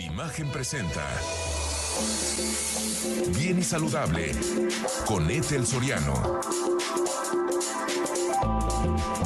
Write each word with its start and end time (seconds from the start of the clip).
Imagen 0.00 0.48
presenta. 0.48 1.06
Bien 3.36 3.58
y 3.58 3.62
saludable 3.62 4.32
con 5.04 5.30
Ethel 5.30 5.66
Soriano. 5.66 6.40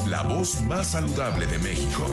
La 0.08 0.22
voz 0.24 0.62
más 0.62 0.88
saludable 0.88 1.46
de 1.46 1.58
México. 1.58 2.06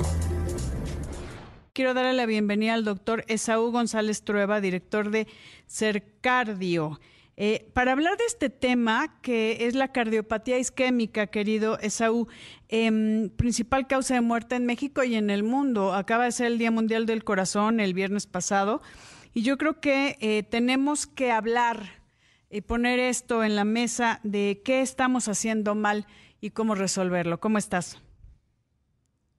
Quiero 1.73 1.95
darle 1.95 2.13
la 2.13 2.27
bienvenida 2.27 2.75
al 2.75 2.85
doctor 2.85 3.25
Esaú 3.27 3.71
González 3.71 4.23
Trueba, 4.23 4.61
director 4.61 5.09
de 5.09 5.27
Cercardio. 5.65 6.99
Eh, 7.43 7.71
para 7.73 7.93
hablar 7.93 8.17
de 8.17 8.25
este 8.25 8.51
tema, 8.51 9.19
que 9.23 9.65
es 9.65 9.73
la 9.73 9.91
cardiopatía 9.91 10.59
isquémica, 10.59 11.25
querido 11.25 11.79
Esaú, 11.79 12.27
em, 12.69 13.31
principal 13.31 13.87
causa 13.87 14.13
de 14.13 14.21
muerte 14.21 14.53
en 14.57 14.67
México 14.67 15.03
y 15.03 15.15
en 15.15 15.31
el 15.31 15.41
mundo. 15.41 15.95
Acaba 15.95 16.25
de 16.25 16.33
ser 16.33 16.45
el 16.45 16.59
Día 16.59 16.69
Mundial 16.69 17.07
del 17.07 17.23
Corazón 17.23 17.79
el 17.79 17.95
viernes 17.95 18.27
pasado. 18.27 18.83
Y 19.33 19.41
yo 19.41 19.57
creo 19.57 19.79
que 19.79 20.17
eh, 20.21 20.43
tenemos 20.43 21.07
que 21.07 21.31
hablar 21.31 22.03
y 22.51 22.61
poner 22.61 22.99
esto 22.99 23.43
en 23.43 23.55
la 23.55 23.65
mesa 23.65 24.19
de 24.23 24.61
qué 24.63 24.81
estamos 24.81 25.27
haciendo 25.27 25.73
mal 25.73 26.05
y 26.41 26.51
cómo 26.51 26.75
resolverlo. 26.75 27.39
¿Cómo 27.39 27.57
estás? 27.57 28.03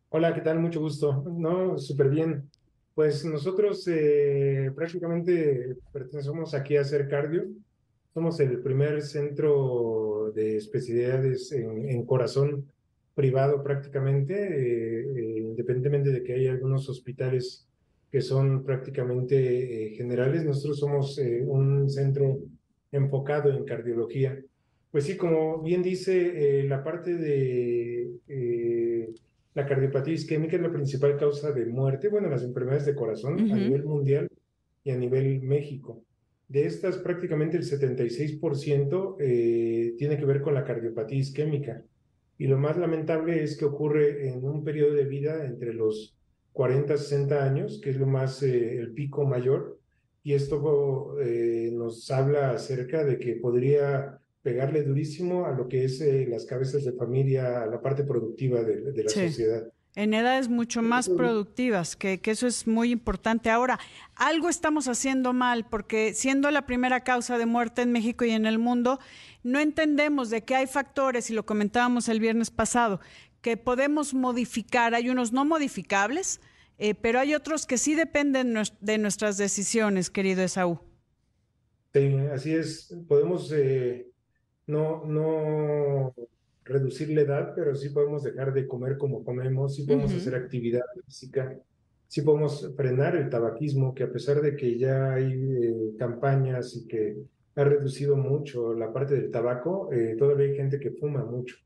Hola, 0.09 0.35
¿qué 0.35 0.41
tal? 0.41 0.59
Mucho 0.59 0.81
gusto. 0.81 1.23
No, 1.39 1.79
súper 1.79 2.09
bien. 2.09 2.51
Pues 2.97 3.25
nosotros 3.25 3.87
eh, 3.87 4.73
prácticamente 4.75 5.77
pertenecemos 5.93 6.53
aquí 6.53 6.77
a 6.77 6.81
Hacer 6.81 7.09
Cardio. 7.09 7.45
Somos 8.15 8.41
el 8.41 8.61
primer 8.61 9.03
centro 9.03 10.33
de 10.35 10.57
especialidades 10.57 11.53
en, 11.53 12.05
corazón 12.05 12.67
privado 13.15 13.63
prácticamente, 13.63 14.35
eh, 14.35 15.07
eh, 15.17 15.39
independientemente 15.39 16.11
de 16.11 16.23
que 16.23 16.35
hay 16.35 16.47
algunos 16.49 16.89
hospitales 16.89 17.67
que 18.11 18.21
son 18.21 18.65
prácticamente 18.65 19.95
generales. 19.97 20.45
Nosotros 20.45 20.79
somos 20.79 21.19
un 21.47 21.89
centro 21.89 22.39
enfocado 22.93 23.51
en 23.51 23.65
cardiología. 23.65 24.39
Pues 24.93 25.05
sí, 25.05 25.17
como 25.17 25.63
bien 25.63 25.83
dice, 25.83 26.61
eh, 26.61 26.65
la 26.65 26.85
parte 26.85 27.17
de 27.17 28.11
eh, 28.29 29.09
la 29.55 29.67
cardiopatía 29.67 30.13
isquémica 30.13 30.57
es 30.57 30.63
la 30.63 30.71
principal 30.71 31.17
causa 31.17 31.51
de 31.51 31.65
muerte, 31.65 32.09
bueno, 32.09 32.29
las 32.29 32.43
enfermedades 32.43 32.85
de 32.85 32.95
corazón 32.95 33.41
a 33.51 33.57
nivel 33.57 33.85
mundial 33.85 34.29
y 34.85 34.91
a 34.91 34.97
nivel 34.99 35.41
México. 35.41 36.05
De 36.53 36.67
estas, 36.67 36.99
prácticamente 36.99 37.57
el 37.57 37.63
76% 37.63 39.17
eh, 39.21 39.95
tiene 39.97 40.19
que 40.19 40.27
ver 40.27 40.43
con 40.43 40.53
la 40.53 40.65
cardiopatía 40.65 41.19
isquémica. 41.19 41.83
Y 42.37 42.47
lo 42.47 42.59
más 42.59 42.77
lamentable 42.77 43.43
es 43.43 43.57
que 43.57 43.65
ocurre 43.65 44.29
en 44.29 44.45
un 44.45 44.63
periodo 44.63 44.93
de 44.93 45.07
vida 45.07 45.47
entre 45.47 45.73
los 45.73 46.15
40 46.53 46.99
60 46.99 47.43
años, 47.43 47.81
que 47.83 47.89
es 47.89 47.97
lo 47.97 48.07
más, 48.07 48.43
el 48.43 48.93
pico 48.93 49.25
mayor, 49.25 49.79
y 50.23 50.35
esto 50.35 51.17
nos 51.73 52.11
habla 52.11 52.51
acerca 52.51 53.03
de 53.03 53.19
que 53.19 53.37
podría 53.37 54.21
pegarle 54.43 54.83
durísimo 54.83 55.47
a 55.47 55.53
lo 55.53 55.69
que 55.69 55.85
es 55.85 56.03
eh, 56.03 56.27
las 56.29 56.45
cabezas 56.45 56.85
de 56.85 56.93
familia, 56.93 57.63
a 57.63 57.67
la 57.67 57.81
parte 57.81 58.05
productiva 58.05 58.63
de, 58.63 58.93
la 59.03 59.09
sociedad. 59.09 59.73
En 59.95 60.15
edades 60.15 60.49
mucho 60.49 60.81
más 60.81 61.11
productivas, 61.11 61.97
que, 61.97 62.19
que, 62.19 62.31
eso 62.31 62.47
es 62.47 62.67
muy 62.67 62.91
importante. 62.91 63.51
Ahora, 63.51 63.79
algo 64.15 64.49
estamos 64.49 64.89
haciendo 64.89 65.35
mal, 65.35 65.67
porque 65.69 66.15
siendo 66.15 66.51
la 66.51 66.65
primera 66.65 67.01
causa 67.01 67.37
de 67.37 67.45
muerte 67.45 67.83
en 67.83 67.93
México 67.93 68.25
y 68.25 68.31
en 68.31 68.47
el 68.47 68.59
mundo, 68.59 69.01
no 69.43 69.59
entendemos 69.59 70.31
de 70.31 70.45
que 70.45 70.55
hay 70.55 70.67
factores, 70.67 71.29
y 71.29 71.35
lo 71.35 71.45
comentábamos 71.45 72.09
el 72.09 72.21
viernes 72.21 72.51
pasado, 72.51 73.01
que 73.43 73.59
podemos 73.59 74.15
modificar. 74.15 74.95
Hay 74.95 75.11
unos 75.11 75.33
no 75.33 75.45
modificables, 75.45 76.41
eh, 76.79 76.95
pero 76.95 77.21
hay 77.21 77.35
otros 77.35 77.67
que 77.67 77.77
sí 77.77 77.95
dependen 77.95 78.55
de 78.81 78.99
nuestras 78.99 79.37
decisiones, 79.37 80.09
querido 80.09 80.43
Esaú. 80.43 80.81
Sí, 81.93 82.17
así 82.33 82.55
es. 82.55 82.97
Podemos 83.07 83.53
eh, 83.53 84.09
no, 84.67 85.05
no 85.05 86.15
reducir 86.65 87.11
la 87.11 87.23
edad, 87.23 87.53
pero 87.55 87.75
sí 87.75 87.91
podemos 87.91 88.23
dejar 88.23 88.53
de 88.53 88.67
comer 88.67 88.97
como 88.97 89.25
comemos, 89.25 89.77
sí 89.77 89.85
podemos 89.85 90.13
hacer 90.15 90.35
actividad 90.35 90.83
física, 91.07 91.59
sí 92.09 92.23
podemos 92.23 92.73
frenar 92.77 93.17
el 93.17 93.29
tabaquismo, 93.29 93.95
que 93.95 94.05
a 94.05 94.13
pesar 94.13 94.41
de 94.41 94.55
que 94.57 94.79
ya 94.79 95.15
hay 95.15 95.33
eh, 95.33 95.97
campañas 95.99 96.77
y 96.77 96.87
que 96.87 97.17
ha 97.55 97.65
reducido 97.65 98.17
mucho 98.17 98.75
la 98.75 98.93
parte 98.93 99.15
del 99.15 99.31
tabaco, 99.31 99.93
eh, 99.93 100.17
todavía 100.19 100.47
hay 100.47 100.57
gente 100.57 100.79
que 100.79 100.93
fuma 100.93 101.25
mucho. 101.25 101.57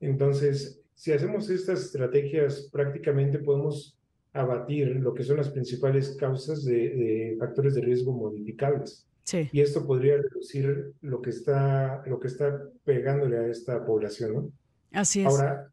Entonces, 0.00 0.80
si 0.94 1.12
hacemos 1.12 1.50
estas 1.50 1.84
estrategias, 1.84 2.68
prácticamente 2.72 3.38
podemos 3.38 3.98
abatir 4.32 4.96
lo 4.96 5.12
que 5.12 5.24
son 5.24 5.38
las 5.38 5.50
principales 5.50 6.16
causas 6.16 6.64
de 6.64 7.36
factores 7.38 7.74
de 7.74 7.80
riesgo 7.80 8.12
modificables. 8.12 9.09
Y 9.52 9.60
esto 9.60 9.86
podría 9.86 10.16
reducir 10.16 10.92
lo 11.02 11.20
que 11.20 11.30
está, 11.30 12.02
lo 12.06 12.18
que 12.18 12.28
está 12.28 12.62
pegándole 12.84 13.38
a 13.38 13.46
esta 13.46 13.84
población, 13.84 14.34
¿no? 14.34 14.52
Así 14.92 15.20
es. 15.20 15.26
Ahora, 15.26 15.70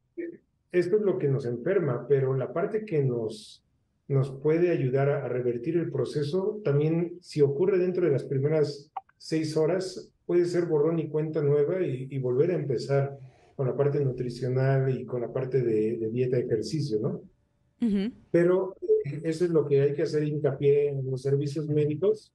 esto 0.72 0.98
es 0.98 1.02
lo 1.02 1.18
que 1.18 1.28
nos 1.28 1.46
enferma, 1.46 2.06
pero 2.08 2.36
la 2.36 2.54
parte 2.54 2.86
que 2.86 3.04
nos, 3.04 3.64
nos 4.08 4.32
puede 4.32 4.70
ayudar 4.72 5.10
a, 5.10 5.28
revertir 5.28 5.78
el 5.78 5.92
proceso, 5.92 6.62
también 6.64 7.18
si 7.22 7.42
ocurre 7.42 7.78
dentro 7.78 8.06
de 8.06 8.12
las 8.12 8.26
primeras 8.26 8.92
seis 9.18 9.58
horas, 9.58 10.12
puede 10.26 10.46
ser 10.46 10.66
borrón 10.66 11.00
y 11.00 11.10
cuenta 11.10 11.42
nueva 11.42 11.82
y, 11.82 12.18
volver 12.20 12.52
a 12.52 12.56
empezar 12.56 13.18
con 13.56 13.68
la 13.68 13.76
parte 13.76 14.00
nutricional 14.04 14.90
y 14.90 15.06
con 15.06 15.22
la 15.22 15.34
parte 15.34 15.64
de, 15.64 15.98
de 15.98 16.10
dieta 16.10 16.38
y 16.38 16.44
ejercicio, 16.44 17.00
¿no? 17.00 17.22
Pero 18.32 18.76
eh, 18.82 19.22
eso 19.24 19.46
es 19.46 19.52
lo 19.52 19.66
que 19.66 19.82
hay 19.82 19.94
que 19.94 20.04
hacer 20.04 20.24
hincapié 20.24 20.90
en 20.90 21.10
los 21.10 21.22
servicios 21.22 21.68
médicos 21.68 22.34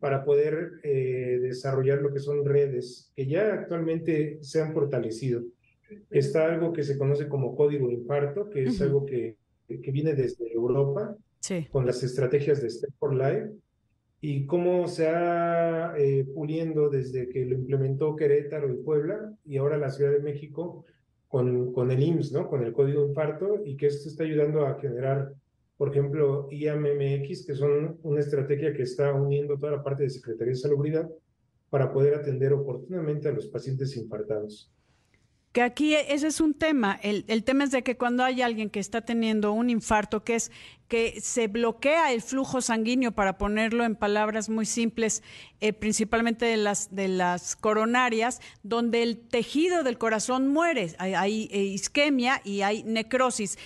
para 0.00 0.24
poder 0.24 0.80
eh, 0.82 1.38
desarrollar 1.40 2.02
lo 2.02 2.12
que 2.12 2.20
son 2.20 2.44
redes 2.44 3.10
que 3.16 3.26
ya 3.26 3.54
actualmente 3.54 4.38
se 4.42 4.60
han 4.60 4.72
fortalecido. 4.72 5.42
Está 6.10 6.46
algo 6.46 6.72
que 6.72 6.82
se 6.82 6.98
conoce 6.98 7.28
como 7.28 7.54
código 7.54 7.90
infarto, 7.90 8.48
que 8.50 8.64
es 8.64 8.80
algo 8.80 9.04
que, 9.04 9.36
que 9.66 9.90
viene 9.90 10.14
desde 10.14 10.52
Europa 10.52 11.16
con 11.70 11.86
las 11.86 12.02
estrategias 12.02 12.62
de 12.62 12.70
Step 12.70 12.90
for 12.98 13.14
Life 13.14 13.50
y 14.24 14.46
cómo 14.46 14.86
se 14.86 15.08
ha 15.08 15.94
eh, 15.98 16.24
puliendo 16.32 16.88
desde 16.88 17.28
que 17.28 17.44
lo 17.44 17.56
implementó 17.56 18.14
Querétaro 18.14 18.72
y 18.72 18.76
Puebla 18.76 19.34
y 19.44 19.56
ahora 19.56 19.76
la 19.76 19.90
Ciudad 19.90 20.12
de 20.12 20.20
México 20.20 20.84
con, 21.32 21.72
con 21.72 21.90
el 21.90 22.02
IMSS, 22.02 22.32
¿no? 22.32 22.46
con 22.46 22.62
el 22.62 22.74
código 22.74 23.06
infarto 23.06 23.62
y 23.64 23.74
que 23.76 23.86
esto 23.86 24.08
está 24.10 24.24
ayudando 24.24 24.66
a 24.66 24.78
generar 24.78 25.32
por 25.82 25.90
ejemplo, 25.90 26.46
IAMMX, 26.52 27.44
que 27.44 27.56
son 27.56 27.98
una 28.04 28.20
estrategia 28.20 28.72
que 28.72 28.82
está 28.82 29.12
uniendo 29.12 29.58
toda 29.58 29.72
la 29.72 29.82
parte 29.82 30.04
de 30.04 30.10
Secretaría 30.10 30.52
de 30.52 30.60
Salubridad 30.60 31.10
para 31.70 31.92
poder 31.92 32.14
atender 32.14 32.52
oportunamente 32.52 33.28
a 33.28 33.32
los 33.32 33.48
pacientes 33.48 33.96
infartados. 33.96 34.70
Que 35.52 35.60
aquí 35.60 35.94
ese 35.94 36.28
es 36.28 36.40
un 36.40 36.54
tema. 36.54 36.98
El, 37.02 37.26
el, 37.28 37.44
tema 37.44 37.64
es 37.64 37.70
de 37.70 37.82
que 37.82 37.98
cuando 37.98 38.24
hay 38.24 38.40
alguien 38.40 38.70
que 38.70 38.80
está 38.80 39.02
teniendo 39.02 39.52
un 39.52 39.68
infarto, 39.68 40.24
que 40.24 40.36
es 40.36 40.50
que 40.88 41.20
se 41.20 41.46
bloquea 41.46 42.12
el 42.12 42.22
flujo 42.22 42.60
sanguíneo, 42.60 43.12
para 43.12 43.38
ponerlo 43.38 43.84
en 43.84 43.96
palabras 43.96 44.48
muy 44.48 44.66
simples, 44.66 45.22
eh, 45.60 45.72
principalmente 45.72 46.46
de 46.46 46.56
las, 46.56 46.94
de 46.94 47.08
las 47.08 47.56
coronarias, 47.56 48.40
donde 48.62 49.02
el 49.02 49.18
tejido 49.18 49.82
del 49.84 49.98
corazón 49.98 50.48
muere. 50.48 50.94
Hay, 50.98 51.14
hay 51.14 51.48
eh, 51.50 51.62
isquemia 51.62 52.40
y 52.44 52.62
hay 52.62 52.82
necrosis 52.82 53.58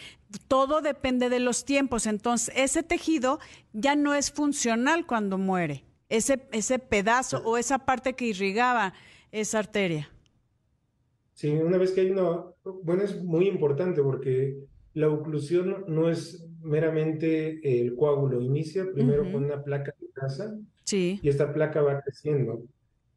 todo 0.49 0.81
depende 0.81 1.29
de 1.29 1.41
los 1.41 1.65
tiempos. 1.65 2.07
Entonces, 2.07 2.55
ese 2.57 2.83
tejido 2.83 3.39
ya 3.73 3.95
no 3.95 4.15
es 4.15 4.31
funcional 4.31 5.07
cuando 5.07 5.39
muere. 5.39 5.85
Ese, 6.09 6.47
ese 6.53 6.79
pedazo 6.79 7.39
o 7.45 7.57
esa 7.57 7.79
parte 7.79 8.15
que 8.15 8.27
irrigaba 8.27 8.93
esa 9.33 9.59
arteria. 9.59 10.11
Sí, 11.37 11.51
una 11.51 11.77
vez 11.77 11.93
que 11.93 12.01
hay 12.01 12.11
una, 12.11 12.47
bueno, 12.83 13.03
es 13.03 13.23
muy 13.23 13.47
importante 13.47 14.03
porque 14.03 14.57
la 14.95 15.11
oclusión 15.11 15.85
no 15.87 16.09
es 16.09 16.49
meramente 16.63 17.61
el 17.63 17.95
coágulo, 17.95 18.41
inicia 18.41 18.91
primero 18.91 19.31
con 19.31 19.45
una 19.45 19.63
placa 19.63 19.95
de 20.01 20.09
grasa 20.17 20.59
sí. 20.85 21.21
y 21.23 21.29
esta 21.29 21.53
placa 21.53 21.83
va 21.83 22.01
creciendo. 22.01 22.63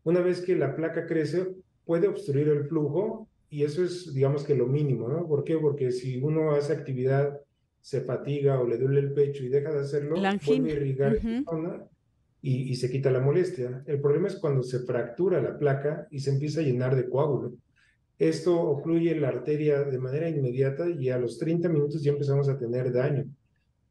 Una 0.03 0.19
vez 0.19 0.41
que 0.41 0.57
la 0.57 0.75
placa 0.75 1.05
crece, 1.05 1.47
puede 1.85 2.09
obstruir 2.09 2.49
el 2.49 2.65
flujo 2.65 3.29
y 3.49 3.63
eso 3.63 3.85
es, 3.85 4.13
digamos 4.13 4.43
que 4.43 4.53
lo 4.53 4.67
mínimo, 4.67 5.07
¿no? 5.07 5.25
¿Por 5.25 5.45
qué? 5.45 5.57
Porque 5.57 5.93
si 5.93 6.21
uno 6.21 6.51
hace 6.51 6.73
actividad 6.73 7.39
se 7.79 8.01
fatiga 8.01 8.59
o 8.59 8.67
le 8.67 8.77
duele 8.77 8.99
el 8.99 9.13
pecho 9.13 9.45
y 9.45 9.47
deja 9.47 9.71
de 9.71 9.79
hacerlo, 9.79 10.17
La 10.17 10.31
a 10.31 10.37
irrigar 10.51 11.15
esa 11.15 11.41
zona 11.43 11.85
y, 12.41 12.63
y 12.63 12.75
se 12.75 12.91
quita 12.91 13.11
la 13.11 13.21
molestia. 13.21 13.81
El 13.87 14.01
problema 14.01 14.27
es 14.27 14.35
cuando 14.35 14.61
se 14.61 14.79
fractura 14.79 15.41
la 15.41 15.57
placa 15.57 16.05
y 16.11 16.19
se 16.19 16.31
empieza 16.31 16.59
a 16.59 16.63
llenar 16.63 16.97
de 16.97 17.07
coágulo. 17.07 17.53
Esto 18.19 18.59
ocluye 18.61 19.15
la 19.15 19.29
arteria 19.29 19.83
de 19.83 19.97
manera 19.97 20.29
inmediata 20.29 20.89
y 20.89 21.09
a 21.09 21.17
los 21.17 21.39
30 21.39 21.69
minutos 21.69 22.03
ya 22.03 22.11
empezamos 22.11 22.49
a 22.49 22.57
tener 22.57 22.91
daño. 22.91 23.25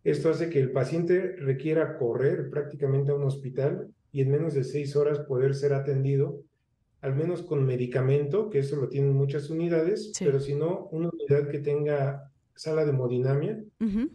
Esto 0.04 0.28
hace 0.30 0.50
que 0.50 0.60
el 0.60 0.70
paciente 0.70 1.34
requiera 1.38 1.96
correr 1.96 2.50
prácticamente 2.50 3.10
a 3.10 3.14
un 3.14 3.24
hospital 3.24 3.88
y 4.12 4.20
en 4.20 4.30
menos 4.30 4.52
de 4.54 4.64
seis 4.64 4.94
horas 4.96 5.20
poder 5.20 5.54
ser 5.54 5.72
atendido, 5.72 6.42
al 7.00 7.14
menos 7.14 7.42
con 7.42 7.64
medicamento, 7.64 8.50
que 8.50 8.58
eso 8.58 8.76
lo 8.76 8.88
tienen 8.88 9.14
muchas 9.14 9.48
unidades, 9.50 10.12
Sí. 10.14 10.24
pero 10.26 10.40
si 10.40 10.54
no, 10.54 10.88
una 10.92 11.08
unidad 11.10 11.48
que 11.48 11.60
tenga 11.60 12.30
sala 12.58 12.84
de 12.84 12.90
hemodinamia 12.90 13.58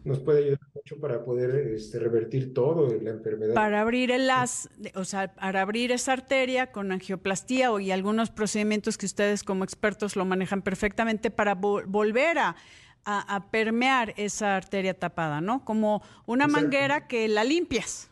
nos 0.03 0.19
puede 0.19 0.39
ayudar 0.43 0.59
mucho 0.75 0.99
para 0.99 1.23
poder 1.23 1.55
este, 1.73 1.97
revertir 1.99 2.53
todo 2.53 2.87
la 3.01 3.11
enfermedad. 3.11 3.53
Para 3.55 3.81
abrir 3.81 4.11
el 4.11 4.29
as, 4.29 4.69
o 4.95 5.05
sea, 5.05 5.33
para 5.33 5.61
abrir 5.61 5.91
esa 5.91 6.13
arteria 6.13 6.71
con 6.71 6.91
angioplastía 6.91 7.71
o 7.71 7.79
y 7.79 7.91
algunos 7.91 8.31
procedimientos 8.31 8.97
que 8.97 9.05
ustedes 9.05 9.43
como 9.43 9.63
expertos 9.63 10.15
lo 10.15 10.25
manejan 10.25 10.61
perfectamente 10.61 11.31
para 11.31 11.55
vo- 11.59 11.83
volver 11.87 12.37
a, 12.39 12.55
a- 13.05 13.35
a 13.35 13.49
permear 13.49 14.13
esa 14.17 14.55
arteria 14.57 14.93
tapada, 14.93 15.39
¿no? 15.41 15.63
Como 15.63 16.01
una 16.25 16.47
manguera 16.47 17.07
que 17.07 17.27
la 17.29 17.43
limpias. 17.43 18.09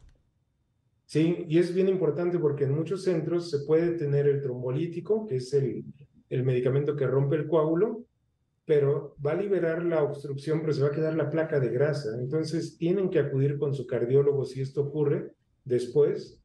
Sí, 1.06 1.46
y 1.50 1.60
es 1.60 1.74
bien 1.76 1.90
importante 1.90 2.40
porque 2.40 2.64
en 2.64 2.74
muchos 2.74 3.04
centros 3.04 3.50
se 3.52 3.60
puede 3.66 3.92
tener 3.98 4.28
el 4.28 4.42
trombolítico, 4.42 5.28
que 5.28 5.36
es 5.38 5.54
el, 5.54 5.84
el 6.30 6.44
medicamento 6.44 6.96
que 6.96 7.06
rompe 7.06 7.36
el 7.36 7.48
coágulo, 7.48 8.06
pero 8.66 9.16
va 9.26 9.32
a 9.32 9.42
liberar 9.42 9.84
la 9.84 10.04
obstrucción, 10.04 10.62
pero 10.62 10.74
se 10.74 10.82
va 10.82 10.90
a 10.90 10.92
quedar 10.92 11.16
la 11.16 11.30
placa 11.30 11.60
de 11.60 11.70
grasa. 11.70 12.10
Entonces 12.20 12.78
tienen 12.78 13.10
que 13.10 13.20
acudir 13.20 13.58
con 13.58 13.74
su 13.74 13.86
cardiólogo 13.88 14.46
si 14.46 14.62
esto 14.62 14.82
ocurre 14.82 15.34
después, 15.66 16.40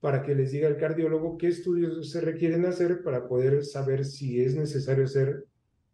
para 0.00 0.22
que 0.22 0.34
les 0.34 0.50
diga 0.52 0.68
el 0.68 0.76
cardiólogo 0.76 1.36
qué 1.38 1.48
estudios 1.48 2.10
se 2.10 2.20
requieren 2.20 2.66
hacer 2.66 3.02
para 3.02 3.28
poder 3.28 3.64
saber 3.64 4.04
si 4.04 4.40
es 4.40 4.54
necesario 4.56 5.04
hacer 5.04 5.44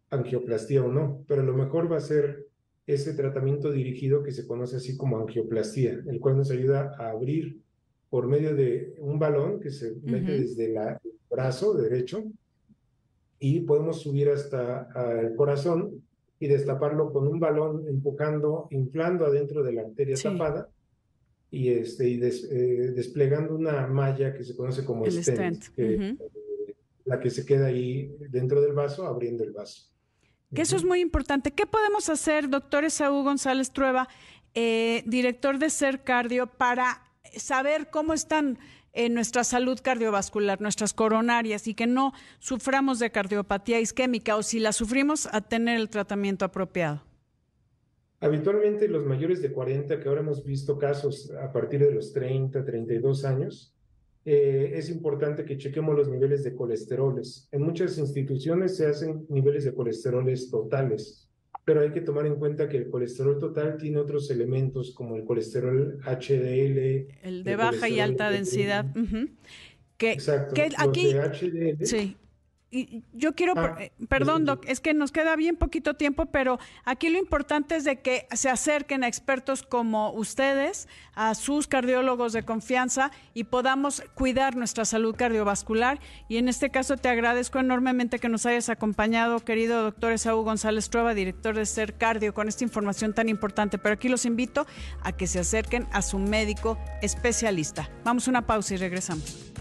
angioplastía 0.09 0.83
o 0.83 0.91
no. 0.91 1.23
Pero 1.27 1.43
lo 1.43 1.53
mejor 1.53 1.91
va 1.91 1.97
a 1.97 2.01
ser 2.01 2.47
ese 2.87 3.13
tratamiento 3.13 3.71
dirigido 3.71 4.23
que 4.23 4.31
se 4.31 4.47
conoce 4.47 4.77
así 4.77 4.97
como 4.97 5.19
angioplastía, 5.19 6.01
el 6.07 6.19
cual 6.19 6.37
nos 6.37 6.49
ayuda 6.49 6.95
a 6.97 7.11
abrir 7.11 7.61
por 8.09 8.27
medio 8.27 8.55
de 8.55 8.95
un 8.99 9.19
balón 9.19 9.59
que 9.59 9.69
se 9.69 9.93
mete 10.01 10.31
desde 10.41 10.73
la- 10.73 10.99
el 11.03 11.11
brazo 11.29 11.75
derecho 11.75 12.23
y 13.39 13.61
podemos 13.61 14.01
subir 14.01 14.29
hasta 14.29 14.89
el 15.21 15.35
corazón 15.35 16.03
y 16.39 16.47
destaparlo 16.47 17.11
con 17.11 17.27
un 17.27 17.39
balón 17.39 17.87
empujando, 17.87 18.67
inflando 18.71 19.25
adentro 19.25 19.63
de 19.63 19.73
la 19.73 19.81
arteria 19.81 20.15
Sí. 20.15 20.23
tapada 20.23 20.69
y, 21.51 21.69
este, 21.69 22.07
y 22.09 22.17
des- 22.17 22.47
eh, 22.51 22.91
desplegando 22.95 23.55
una 23.55 23.87
malla 23.87 24.33
que 24.33 24.43
se 24.43 24.55
conoce 24.55 24.85
como 24.85 25.05
El 25.05 25.11
stent, 25.23 25.61
stent, 25.63 25.75
que, 25.75 25.95
ujú. 25.95 26.03
eh, 26.03 26.75
la 27.05 27.19
que 27.19 27.29
se 27.29 27.45
queda 27.45 27.67
ahí 27.67 28.13
dentro 28.29 28.61
del 28.61 28.73
vaso, 28.73 29.07
abriendo 29.07 29.43
el 29.43 29.51
vaso. 29.51 29.89
Que 30.53 30.61
eso 30.63 30.75
es 30.75 30.83
muy 30.83 30.99
importante. 30.99 31.51
¿Qué 31.51 31.65
podemos 31.65 32.09
hacer, 32.09 32.49
doctor 32.49 32.83
Esaú 32.83 33.23
González 33.23 33.71
Trueba, 33.71 34.07
eh, 34.55 35.03
director 35.05 35.59
de 35.59 35.69
Ser 35.69 36.03
Cardio, 36.03 36.47
para 36.47 37.03
saber 37.35 37.89
cómo 37.91 38.13
están 38.13 38.57
en 39.05 39.13
nuestra 39.13 39.45
salud 39.45 39.79
cardiovascular, 39.81 40.59
nuestras 40.59 40.93
coronarias, 40.93 41.67
y 41.67 41.73
que 41.73 41.87
no 41.87 42.11
suframos 42.39 42.99
de 42.99 43.11
cardiopatía 43.11 43.79
isquémica 43.79 44.35
o 44.35 44.43
si 44.43 44.59
la 44.59 44.73
sufrimos, 44.73 45.27
a 45.31 45.41
tener 45.41 45.79
el 45.79 45.89
tratamiento 45.89 46.43
apropiado? 46.43 47.01
Habitualmente 48.19 48.89
los 48.89 49.05
mayores 49.05 49.41
de 49.41 49.53
40, 49.53 50.01
que 50.01 50.09
ahora 50.09 50.19
hemos 50.19 50.43
visto 50.43 50.77
casos 50.77 51.31
a 51.31 51.53
partir 51.53 51.79
de 51.79 51.91
los 51.91 52.11
30, 52.11 52.65
32 52.65 53.23
años, 53.23 53.73
eh, 54.25 54.73
es 54.75 54.89
importante 54.89 55.45
que 55.45 55.57
chequemos 55.57 55.95
los 55.95 56.09
niveles 56.09 56.43
de 56.43 56.53
colesteroles. 56.53 57.47
En 57.53 57.61
muchas 57.61 57.97
instituciones 57.97 58.75
se 58.75 58.85
hacen 58.85 59.25
niveles 59.29 59.63
de 59.63 59.73
colesteroles 59.73 60.51
totales, 60.51 61.28
pero 61.69 61.81
hay 61.81 61.91
que 61.91 62.01
tomar 62.01 62.25
en 62.25 62.37
cuenta 62.37 62.67
que 62.67 62.77
el 62.77 62.89
colesterol 62.89 63.37
total 63.37 63.77
tiene 63.77 63.99
otros 63.99 64.31
elementos 64.31 64.89
como 64.89 65.15
el 65.15 65.23
colesterol 65.23 65.99
HDL. 66.03 67.05
El 67.21 67.43
de 67.43 67.51
el 67.51 67.57
baja 67.57 67.87
y 67.87 67.99
alta 67.99 68.31
densidad. 68.31 68.87
Que, 69.95 70.13
Exacto. 70.13 70.55
que 70.55 70.71
los 70.71 70.79
aquí, 70.79 71.13
de 71.13 71.21
HDL 71.21 71.85
Sí. 71.85 72.17
Y 72.71 73.03
yo 73.13 73.33
quiero, 73.33 73.53
Ah, 73.57 73.75
eh, 73.79 73.91
perdón, 74.07 74.41
sí. 74.41 74.45
Doc, 74.45 74.65
es 74.67 74.79
que 74.79 74.93
nos 74.93 75.11
queda 75.11 75.35
bien 75.35 75.55
poquito 75.55 75.95
tiempo, 75.95 76.27
pero 76.27 76.59
aquí 76.85 77.09
lo 77.09 77.17
importante 77.17 77.75
es 77.75 77.83
de 77.83 77.99
que 77.99 78.27
se 78.31 78.49
acerquen 78.49 79.03
a 79.03 79.07
expertos 79.07 79.63
como 79.63 80.11
ustedes, 80.11 80.87
a 81.15 81.33
sus 81.33 81.67
cardiólogos 81.67 82.31
de 82.31 82.43
confianza 82.43 83.11
y 83.33 83.45
podamos 83.45 84.03
cuidar 84.13 84.55
nuestra 84.55 84.85
salud 84.85 85.15
cardiovascular. 85.15 85.99
Y 86.27 86.37
en 86.37 86.47
este 86.47 86.69
caso 86.69 86.95
te 86.95 87.09
agradezco 87.09 87.59
enormemente 87.59 88.19
que 88.19 88.29
nos 88.29 88.45
hayas 88.45 88.69
acompañado, 88.69 89.39
querido 89.39 89.81
doctor 89.81 90.11
Esaú 90.11 90.43
González 90.43 90.89
Trueba, 90.91 91.15
director 91.15 91.55
de 91.55 91.65
Ser 91.65 91.95
Cardio, 91.95 92.35
con 92.35 92.47
esta 92.47 92.63
información 92.63 93.13
tan 93.13 93.29
importante. 93.29 93.79
Pero 93.79 93.93
aquí 93.93 94.09
los 94.09 94.25
invito 94.25 94.67
a 95.01 95.11
que 95.11 95.25
se 95.25 95.39
acerquen 95.39 95.87
a 95.91 96.03
su 96.03 96.19
médico 96.19 96.77
especialista. 97.01 97.89
Vamos 98.03 98.27
a 98.27 98.31
una 98.31 98.45
pausa 98.45 98.75
y 98.75 98.77
regresamos. 98.77 99.51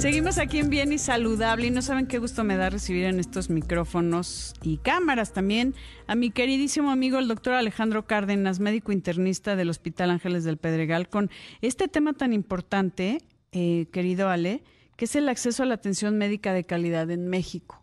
Seguimos 0.00 0.38
aquí 0.38 0.60
en 0.60 0.70
Bien 0.70 0.94
y 0.94 0.98
Saludable 0.98 1.66
y 1.66 1.70
no 1.70 1.82
saben 1.82 2.06
qué 2.06 2.16
gusto 2.16 2.42
me 2.42 2.56
da 2.56 2.70
recibir 2.70 3.04
en 3.04 3.20
estos 3.20 3.50
micrófonos 3.50 4.54
y 4.62 4.78
cámaras 4.78 5.34
también 5.34 5.74
a 6.06 6.14
mi 6.14 6.30
queridísimo 6.30 6.90
amigo 6.90 7.18
el 7.18 7.28
doctor 7.28 7.52
Alejandro 7.52 8.06
Cárdenas, 8.06 8.60
médico 8.60 8.92
internista 8.92 9.56
del 9.56 9.68
Hospital 9.68 10.08
Ángeles 10.08 10.42
del 10.42 10.56
Pedregal, 10.56 11.10
con 11.10 11.30
este 11.60 11.86
tema 11.86 12.14
tan 12.14 12.32
importante, 12.32 13.18
eh, 13.52 13.88
querido 13.92 14.30
Ale, 14.30 14.64
que 14.96 15.04
es 15.04 15.16
el 15.16 15.28
acceso 15.28 15.64
a 15.64 15.66
la 15.66 15.74
atención 15.74 16.16
médica 16.16 16.54
de 16.54 16.64
calidad 16.64 17.10
en 17.10 17.28
México. 17.28 17.82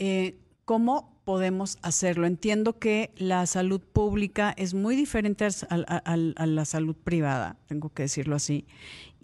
Eh, 0.00 0.40
¿Cómo 0.64 1.14
podemos 1.24 1.78
hacerlo? 1.82 2.26
Entiendo 2.26 2.78
que 2.78 3.12
la 3.16 3.46
salud 3.46 3.80
pública 3.80 4.54
es 4.56 4.74
muy 4.74 4.96
diferente 4.96 5.46
a, 5.46 6.16
la 6.16 6.64
salud 6.64 6.96
privada, 6.96 7.58
tengo 7.66 7.90
que 7.90 8.02
decirlo 8.02 8.34
así. 8.34 8.66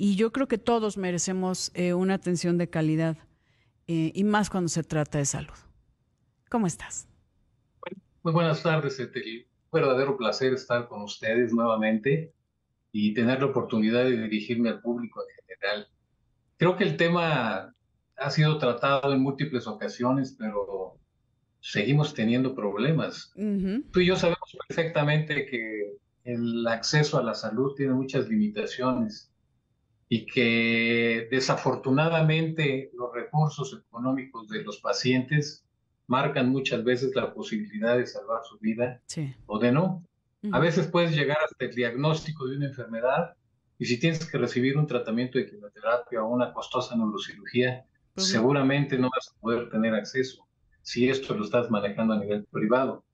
Y 0.02 0.16
yo 0.16 0.32
creo 0.32 0.48
que 0.48 0.56
todos 0.56 0.96
merecemos 0.96 1.70
eh, 1.74 1.92
una 1.92 2.14
atención 2.14 2.56
de 2.56 2.70
calidad, 2.70 3.18
eh, 3.86 4.12
y 4.14 4.24
más 4.24 4.48
cuando 4.48 4.70
se 4.70 4.82
trata 4.82 5.18
de 5.18 5.26
salud. 5.26 5.52
¿Cómo 6.48 6.66
estás? 6.66 7.06
Muy 8.22 8.32
buenas 8.32 8.62
tardes, 8.62 8.98
Etel. 8.98 9.46
Un 9.70 9.78
verdadero 9.78 10.16
placer 10.16 10.54
estar 10.54 10.88
con 10.88 11.02
ustedes 11.02 11.52
nuevamente 11.52 12.32
y 12.92 13.12
tener 13.12 13.40
la 13.40 13.48
oportunidad 13.48 14.04
de 14.04 14.22
dirigirme 14.22 14.70
al 14.70 14.80
público 14.80 15.20
en 15.20 15.44
general. 15.44 15.88
Creo 16.56 16.78
que 16.78 16.84
el 16.84 16.96
tema 16.96 17.74
ha 18.16 18.30
sido 18.30 18.56
tratado 18.56 19.12
en 19.12 19.20
múltiples 19.20 19.66
ocasiones, 19.66 20.34
pero 20.38 20.96
seguimos 21.60 22.14
teniendo 22.14 22.54
problemas. 22.54 23.34
Ujú, 23.36 23.82
Tú 23.92 24.00
y 24.00 24.06
yo 24.06 24.16
sabemos 24.16 24.56
perfectamente 24.66 25.44
que 25.44 25.98
el 26.24 26.66
acceso 26.66 27.18
a 27.18 27.22
la 27.22 27.34
salud 27.34 27.74
tiene 27.74 27.92
muchas 27.92 28.30
limitaciones 28.30 29.29
y 30.12 30.26
que 30.26 31.28
desafortunadamente 31.30 32.90
los 32.98 33.14
recursos 33.14 33.80
económicos 33.86 34.48
de 34.48 34.62
los 34.64 34.78
pacientes 34.80 35.64
marcan 36.08 36.50
muchas 36.50 36.82
veces 36.82 37.14
la 37.14 37.32
posibilidad 37.32 37.96
de 37.96 38.06
salvar 38.06 38.40
su 38.42 38.58
vida 38.58 39.00
Sí. 39.06 39.32
o 39.46 39.58
de 39.60 39.70
no. 39.70 40.04
A 40.52 40.58
veces 40.58 40.88
puedes 40.88 41.14
llegar 41.14 41.38
hasta 41.44 41.64
el 41.64 41.74
diagnóstico 41.74 42.48
de 42.48 42.56
una 42.56 42.66
enfermedad 42.66 43.34
y 43.78 43.84
si 43.86 44.00
tienes 44.00 44.26
que 44.28 44.36
recibir 44.36 44.76
un 44.76 44.86
tratamiento 44.88 45.38
de 45.38 45.46
quimioterapia 45.48 46.22
o 46.24 46.28
una 46.28 46.52
costosa 46.52 46.96
neurocirugía, 46.96 47.84
Pues 48.14 48.26
seguramente 48.28 48.98
no 48.98 49.08
vas 49.14 49.28
a 49.32 49.40
poder 49.40 49.70
tener 49.70 49.94
acceso 49.94 50.44
si 50.82 51.08
esto 51.08 51.34
lo 51.36 51.44
estás 51.44 51.70
manejando 51.70 52.14
a 52.14 52.18
nivel 52.18 52.44
privado. 52.46 53.04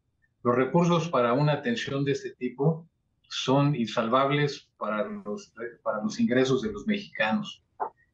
Los 0.42 0.56
recursos 0.56 1.10
para 1.10 1.34
una 1.34 1.52
atención 1.52 2.02
de 2.06 2.12
este 2.12 2.30
tipo 2.30 2.88
son 3.28 3.74
insalvables 3.74 4.65
para 4.78 5.04
los, 5.08 5.52
para 5.82 6.02
los 6.02 6.18
ingresos 6.20 6.62
de 6.62 6.72
los 6.72 6.86
mexicanos. 6.86 7.62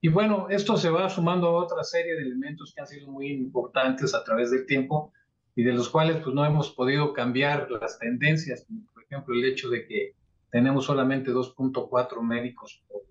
Y 0.01 0.09
bueno, 0.09 0.49
esto 0.51 0.77
se 0.77 0.91
va 0.91 1.09
sumando 1.09 1.47
a 1.47 1.63
otra 1.65 1.85
serie 1.85 2.15
de 2.17 2.23
elementos 2.23 2.73
que 2.75 2.81
han 2.81 2.89
sido 2.89 3.09
muy 3.09 3.29
importantes 3.29 4.15
a 4.15 4.25
través 4.25 4.51
del 4.51 4.67
tiempo 4.67 5.13
y 5.55 5.63
de 5.63 5.73
los 5.73 5.89
cuales 5.89 6.17
pues 6.19 6.35
no 6.35 6.45
hemos 6.45 6.71
podido 6.71 7.13
cambiar 7.13 7.71
las 7.71 7.99
tendencias, 7.99 8.67
por 8.93 9.05
ejemplo 9.05 9.35
el 9.35 9.45
hecho 9.45 9.69
de 9.71 9.87
que 9.87 10.15
tenemos 10.51 10.87
solamente 10.87 11.31
2.4 11.31 12.21
médicos 12.23 12.83
por, 12.89 13.03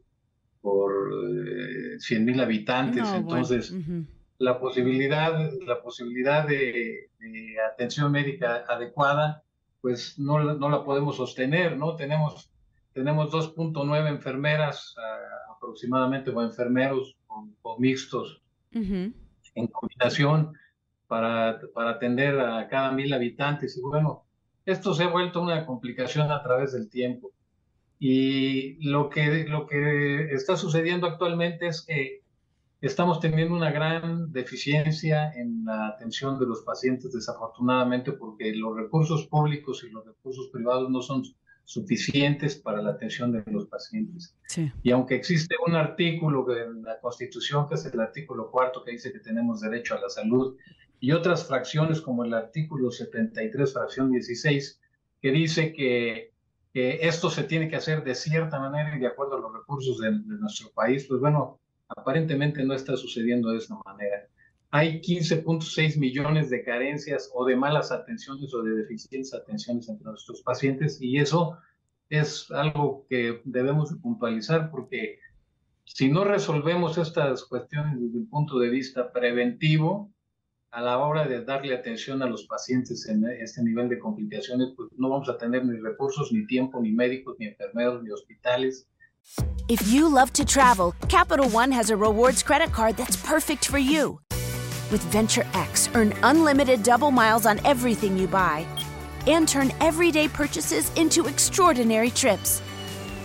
por 0.62 0.91
eh, 1.13 2.00
100 2.00 2.25
mil 2.25 2.39
habitantes, 2.41 3.03
No, 3.03 3.10
bueno, 3.10 3.20
entonces 3.20 3.72
ujú. 3.72 4.05
la 4.39 4.60
posibilidad, 4.60 5.50
la 5.65 5.81
posibilidad 5.81 6.48
de, 6.48 7.10
de 7.20 7.55
atención 7.74 8.12
médica 8.12 8.65
adecuada, 8.67 9.43
pues 9.81 10.20
no, 10.20 10.43
no 10.55 10.70
la 10.70 10.84
podemos 10.84 11.15
sostener, 11.15 11.77
¿no? 11.77 11.96
Tenemos, 11.96 12.50
tenemos 12.93 13.31
2.9 13.31 14.10
enfermeras 14.10 14.95
ah, 14.98 15.53
aproximadamente 15.55 16.31
o 16.31 16.41
enfermeros 16.41 17.15
o, 17.27 17.79
mixtos 17.79 18.41
Ujú. 18.74 19.13
en 19.55 19.67
combinación 19.67 20.53
para, 21.07 21.60
para 21.74 21.91
atender 21.91 22.39
a 22.39 22.67
cada 22.67 22.91
mil 22.91 23.13
habitantes. 23.13 23.77
Y 23.77 23.81
bueno, 23.81 24.25
esto 24.65 24.93
se 24.93 25.03
ha 25.03 25.07
vuelto 25.07 25.41
una 25.41 25.65
complicación 25.65 26.31
a 26.31 26.41
través 26.43 26.74
del 26.74 26.89
tiempo. 26.89 27.31
Y 28.00 28.83
lo 28.89 29.10
que, 29.10 29.45
lo 29.45 29.67
que 29.67 30.33
está 30.33 30.57
sucediendo 30.57 31.07
actualmente 31.07 31.67
es 31.67 31.83
que 31.83 32.21
estamos 32.81 33.19
teniendo 33.19 33.55
una 33.55 33.71
gran 33.71 34.31
deficiencia 34.31 35.31
en 35.33 35.65
la 35.65 35.89
atención 35.89 36.39
de 36.39 36.48
los 36.48 36.62
pacientes, 36.62 37.13
desafortunadamente, 37.13 38.12
porque 38.13 38.53
los 38.55 38.75
recursos 38.75 39.27
públicos 39.27 39.83
y 39.83 39.91
los 39.91 40.05
recursos 40.05 40.50
privados 40.51 40.89
no 40.89 41.01
son 41.01 41.24
suficientes 41.72 42.58
para 42.58 42.82
la 42.82 42.92
atención 42.92 43.32
de 43.32 43.44
los 43.50 43.68
pacientes. 43.68 44.36
Y 44.84 44.92
aunque 44.92 45.16
existe 45.16 45.56
un 45.66 45.75
artículo 45.75 46.46
en 46.54 46.84
la 46.84 47.00
Constitución, 47.00 47.70
que 47.70 47.75
es 47.75 47.86
el 47.86 48.00
artículo 48.01 48.51
cuarto, 48.51 48.84
que 48.84 48.92
dice 48.92 49.13
que 49.13 49.20
tenemos 49.20 49.62
derecho 49.62 49.96
a 49.96 50.01
la 50.01 50.10
salud, 50.10 50.58
y 51.00 51.13
otras 51.13 51.48
fracciones 51.48 52.01
como 52.01 52.25
el 52.25 52.34
artículo 52.34 52.92
73, 52.92 53.72
fracción 53.72 54.12
16, 54.12 54.82
que 55.22 55.32
dice 55.32 55.72
que, 55.72 56.30
esto 56.74 57.30
se 57.30 57.44
tiene 57.44 57.70
que 57.70 57.75
hacer 57.75 58.04
de 58.04 58.16
cierta 58.16 58.60
manera 58.60 58.96
y 58.96 59.00
de 59.00 59.08
acuerdo 59.08 59.36
a 59.36 59.42
los 59.42 59.54
recursos 59.54 60.00
de, 60.00 60.12
de 60.12 60.40
nuestro 60.40 60.72
país, 60.72 61.06
pues 61.06 61.20
bueno, 61.20 61.60
aparentemente 61.90 62.63
no 62.63 62.74
está 62.74 62.96
sucediendo 62.96 63.51
de 63.51 63.58
esa 63.58 63.75
manera 63.86 64.28
hay 64.72 65.01
15.6 65.01 65.98
millones 65.98 66.50
de 66.50 66.63
carencias 66.63 67.30
o 67.34 67.46
de 67.46 67.58
malas 67.58 67.92
atenciones 67.92 68.54
o 68.54 68.63
de 68.63 68.75
deficientes 68.75 69.34
atenciones 69.34 69.90
entre 69.90 70.06
nuestros 70.06 70.42
pacientes 70.42 70.98
y 71.01 71.18
eso 71.18 71.58
es 72.10 72.50
algo 72.51 73.06
que 73.10 73.42
debemos 73.44 73.94
puntualizar 74.01 74.72
porque 74.72 75.20
si 75.84 76.10
no 76.10 76.24
resolvemos 76.24 76.98
estas 76.98 77.44
cuestiones 77.44 78.00
desde 78.00 78.20
el 78.20 78.28
punto 78.28 78.60
de 78.60 78.70
vista 78.70 79.12
preventivo, 79.12 80.10
a 80.72 80.82
la 80.82 80.98
hora 81.00 81.28
de 81.28 81.44
darle 81.44 81.75
atención 81.75 82.24
a 82.24 82.28
los 82.28 82.46
pacientes 82.46 83.06
en 83.10 83.25
este 83.25 83.62
nivel 83.62 83.90
de 83.90 84.00
complicaciones, 84.00 84.70
pues 84.78 84.90
no 84.98 85.10
vamos 85.10 85.28
a 85.28 85.38
tener 85.38 85.66
ni 85.66 85.78
recursos, 85.78 86.32
ni 86.32 86.48
tiempo, 86.48 86.80
ni 86.80 86.94
médicos, 86.94 87.36
ni 87.40 87.48
enfermeros, 87.48 88.01
ni 88.04 88.10
hospitales. 88.10 88.88
If 89.68 89.92
you 89.92 90.08
love 90.08 90.32
to 90.32 90.46
travel, 90.46 90.94
Capital 91.10 91.50
One 91.50 91.74
has 91.74 91.90
a 91.90 91.98
rewards 91.98 92.42
credit 92.42 92.72
card 92.72 92.96
that's 92.96 93.18
perfect 93.18 93.66
for 93.66 93.80
you. 93.80 94.22
With 94.91 95.01
Venture 95.03 95.48
X, 95.53 95.89
earn 95.95 96.13
unlimited 96.21 96.83
double 96.83 97.12
miles 97.12 97.45
on 97.45 97.65
everything 97.65 98.17
you 98.17 98.27
buy 98.27 98.65
and 99.27 99.48
turn 99.48 99.71
everyday 99.79 100.27
purchases 100.27 100.91
into 100.95 101.27
extraordinary 101.27 102.10
trips. 102.10 102.62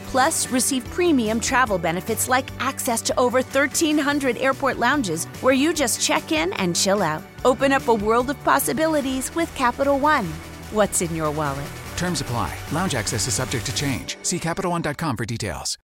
Plus, 0.07 0.51
receive 0.51 0.85
premium 0.91 1.41
travel 1.41 1.79
benefits 1.79 2.29
like 2.29 2.49
access 2.61 3.03
to 3.03 3.19
over 3.19 3.39
1,300 3.39 4.37
airport 4.39 4.79
lounges 4.79 5.25
where 5.43 5.55
you 5.55 5.75
just 5.75 6.01
check 6.01 6.33
in 6.33 6.53
and 6.55 6.77
chill 6.77 7.03
out. 7.03 7.23
Open 7.45 7.73
up 7.73 7.89
a 7.89 7.95
world 7.95 8.31
of 8.31 8.43
possibilities 8.45 9.35
with 9.35 9.53
Capital 9.55 9.99
One. 9.99 10.27
What's 10.71 11.03
in 11.03 11.15
your 11.15 11.31
wallet? 11.31 11.67
Terms 11.97 12.21
apply. 12.21 12.57
Lounge 12.73 12.95
access 12.95 13.27
is 13.27 13.35
subject 13.35 13.67
to 13.67 13.75
change. 13.75 14.17
See 14.23 14.39
CapitalOne.com 14.39 15.17
for 15.17 15.25
details. 15.25 15.79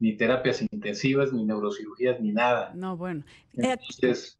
Ni 0.00 0.16
terapias 0.16 0.62
intensivas, 0.62 1.32
ni 1.32 1.44
neurocirugías, 1.44 2.20
ni 2.20 2.32
nada. 2.32 2.72
No, 2.74 2.96
bueno. 2.96 3.24
Eh, 3.56 3.76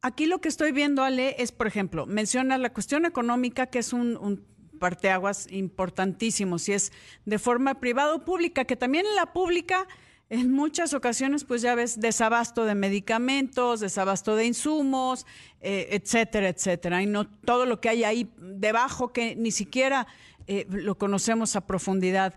aquí 0.02 0.26
lo 0.26 0.40
que 0.40 0.48
estoy 0.48 0.72
viendo, 0.72 1.02
Ale, 1.02 1.36
es, 1.38 1.50
por 1.50 1.66
ejemplo, 1.66 2.06
menciona 2.06 2.58
la 2.58 2.72
cuestión 2.72 3.04
económica, 3.04 3.66
que 3.66 3.80
es 3.80 3.92
un, 3.92 4.16
un 4.16 4.44
parteaguas 4.78 5.50
importantísimo, 5.50 6.58
si 6.60 6.72
es 6.72 6.92
de 7.24 7.38
forma 7.40 7.80
privada 7.80 8.14
o 8.14 8.24
pública, 8.24 8.64
que 8.64 8.76
también 8.76 9.06
en 9.06 9.16
la 9.16 9.32
pública, 9.32 9.88
en 10.30 10.52
muchas 10.52 10.94
ocasiones, 10.94 11.42
pues 11.42 11.62
ya 11.62 11.74
ves, 11.74 12.00
desabasto 12.00 12.64
de 12.64 12.76
medicamentos, 12.76 13.80
desabasto 13.80 14.36
de 14.36 14.46
insumos, 14.46 15.26
eh, 15.60 15.88
etcétera, 15.90 16.48
etcétera. 16.50 17.02
Y 17.02 17.06
no 17.06 17.26
todo 17.26 17.66
lo 17.66 17.80
que 17.80 17.88
hay 17.88 18.04
ahí 18.04 18.30
debajo 18.36 19.12
que 19.12 19.34
ni 19.34 19.50
siquiera 19.50 20.06
eh, 20.46 20.66
lo 20.68 20.96
conocemos 20.96 21.56
a 21.56 21.66
profundidad. 21.66 22.34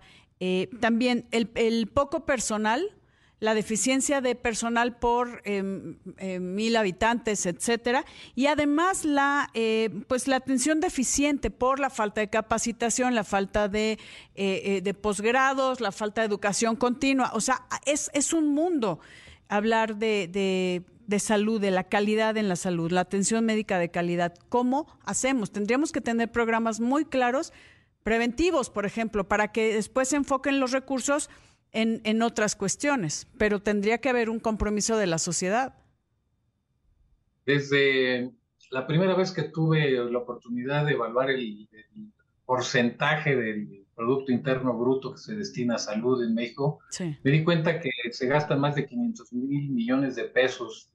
también 0.80 1.28
el, 1.30 1.52
el 1.54 1.86
poco 1.88 2.26
personal, 2.26 2.96
la 3.42 3.56
deficiencia 3.56 4.22
de 4.22 4.36
personal 4.36 4.98
por 4.98 5.42
em, 5.46 5.98
em, 6.18 6.54
mil 6.54 6.76
habitantes, 6.76 7.48
etcétera, 7.48 8.06
y 8.36 8.46
además 8.46 9.04
la, 9.04 9.50
eh, 9.56 9.90
pues 10.08 10.28
la 10.28 10.36
atención 10.36 10.80
deficiente 10.80 11.50
por 11.50 11.80
la 11.80 11.90
falta 11.90 12.22
de 12.22 12.30
capacitación, 12.30 13.16
la 13.16 13.24
falta 13.24 13.68
de, 13.68 13.94
eh, 13.94 13.98
eh, 14.36 14.82
de 14.84 14.94
posgrados, 14.94 15.82
la 15.82 15.92
falta 15.92 16.22
de 16.22 16.28
educación 16.28 16.76
continua. 16.76 17.32
O 17.34 17.42
sea, 17.42 17.66
es, 17.88 18.12
es 18.14 18.32
un 18.32 18.54
mundo 18.54 19.00
hablar 19.50 19.96
de, 19.96 20.30
de, 20.32 20.84
de 21.08 21.20
salud, 21.20 21.60
de 21.60 21.72
la 21.72 21.86
calidad 21.86 22.38
en 22.38 22.48
la 22.48 22.56
salud, 22.56 22.92
la 22.92 23.02
atención 23.02 23.44
médica 23.44 23.80
de 23.80 23.90
calidad. 23.90 24.36
¿Cómo 24.50 24.86
hacemos? 25.04 25.52
Tendríamos 25.52 25.92
que 25.92 26.00
tener 26.00 26.32
programas 26.32 26.80
muy 26.80 27.06
claros, 27.06 27.54
preventivos, 28.04 28.70
por 28.70 28.86
ejemplo, 28.86 29.28
para 29.28 29.52
que 29.52 29.74
después 29.74 30.10
se 30.10 30.18
enfoquen 30.18 30.60
los 30.60 30.72
recursos 30.72 31.32
en, 31.72 32.02
en 32.04 32.22
otras 32.22 32.56
cuestiones, 32.56 33.28
pero 33.38 33.62
tendría 33.62 34.00
que 34.00 34.10
haber 34.10 34.30
un 34.30 34.40
compromiso 34.40 34.98
de 34.98 35.08
la 35.08 35.18
sociedad. 35.18 35.76
Desde 37.46 38.32
la 38.72 38.88
primera 38.88 39.16
vez 39.16 39.32
que 39.32 39.44
tuve 39.44 39.92
la 39.92 40.18
oportunidad 40.18 40.86
de 40.86 40.94
evaluar 40.94 41.30
el, 41.30 41.68
porcentaje 42.46 43.34
del 43.34 43.86
Producto 43.96 44.32
Interno 44.34 44.78
Bruto 44.78 45.14
que 45.14 45.20
se 45.20 45.36
destina 45.36 45.76
a 45.76 45.78
salud 45.78 46.22
en 46.22 46.34
México, 46.34 46.80
me 47.24 47.32
di 47.32 47.46
cuenta 47.46 47.80
que 47.80 47.90
se 48.12 48.28
gastan 48.28 48.60
más 48.60 48.76
de 48.76 48.88
500 48.88 49.32
mil 49.32 49.70
millones 49.70 50.18
de 50.18 50.26
pesos 50.26 50.92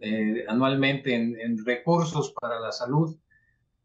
eh, 0.00 0.44
anualmente 0.46 1.12
en, 1.12 1.38
en, 1.40 1.64
recursos 1.64 2.32
para 2.40 2.60
la 2.60 2.70
salud 2.70 3.16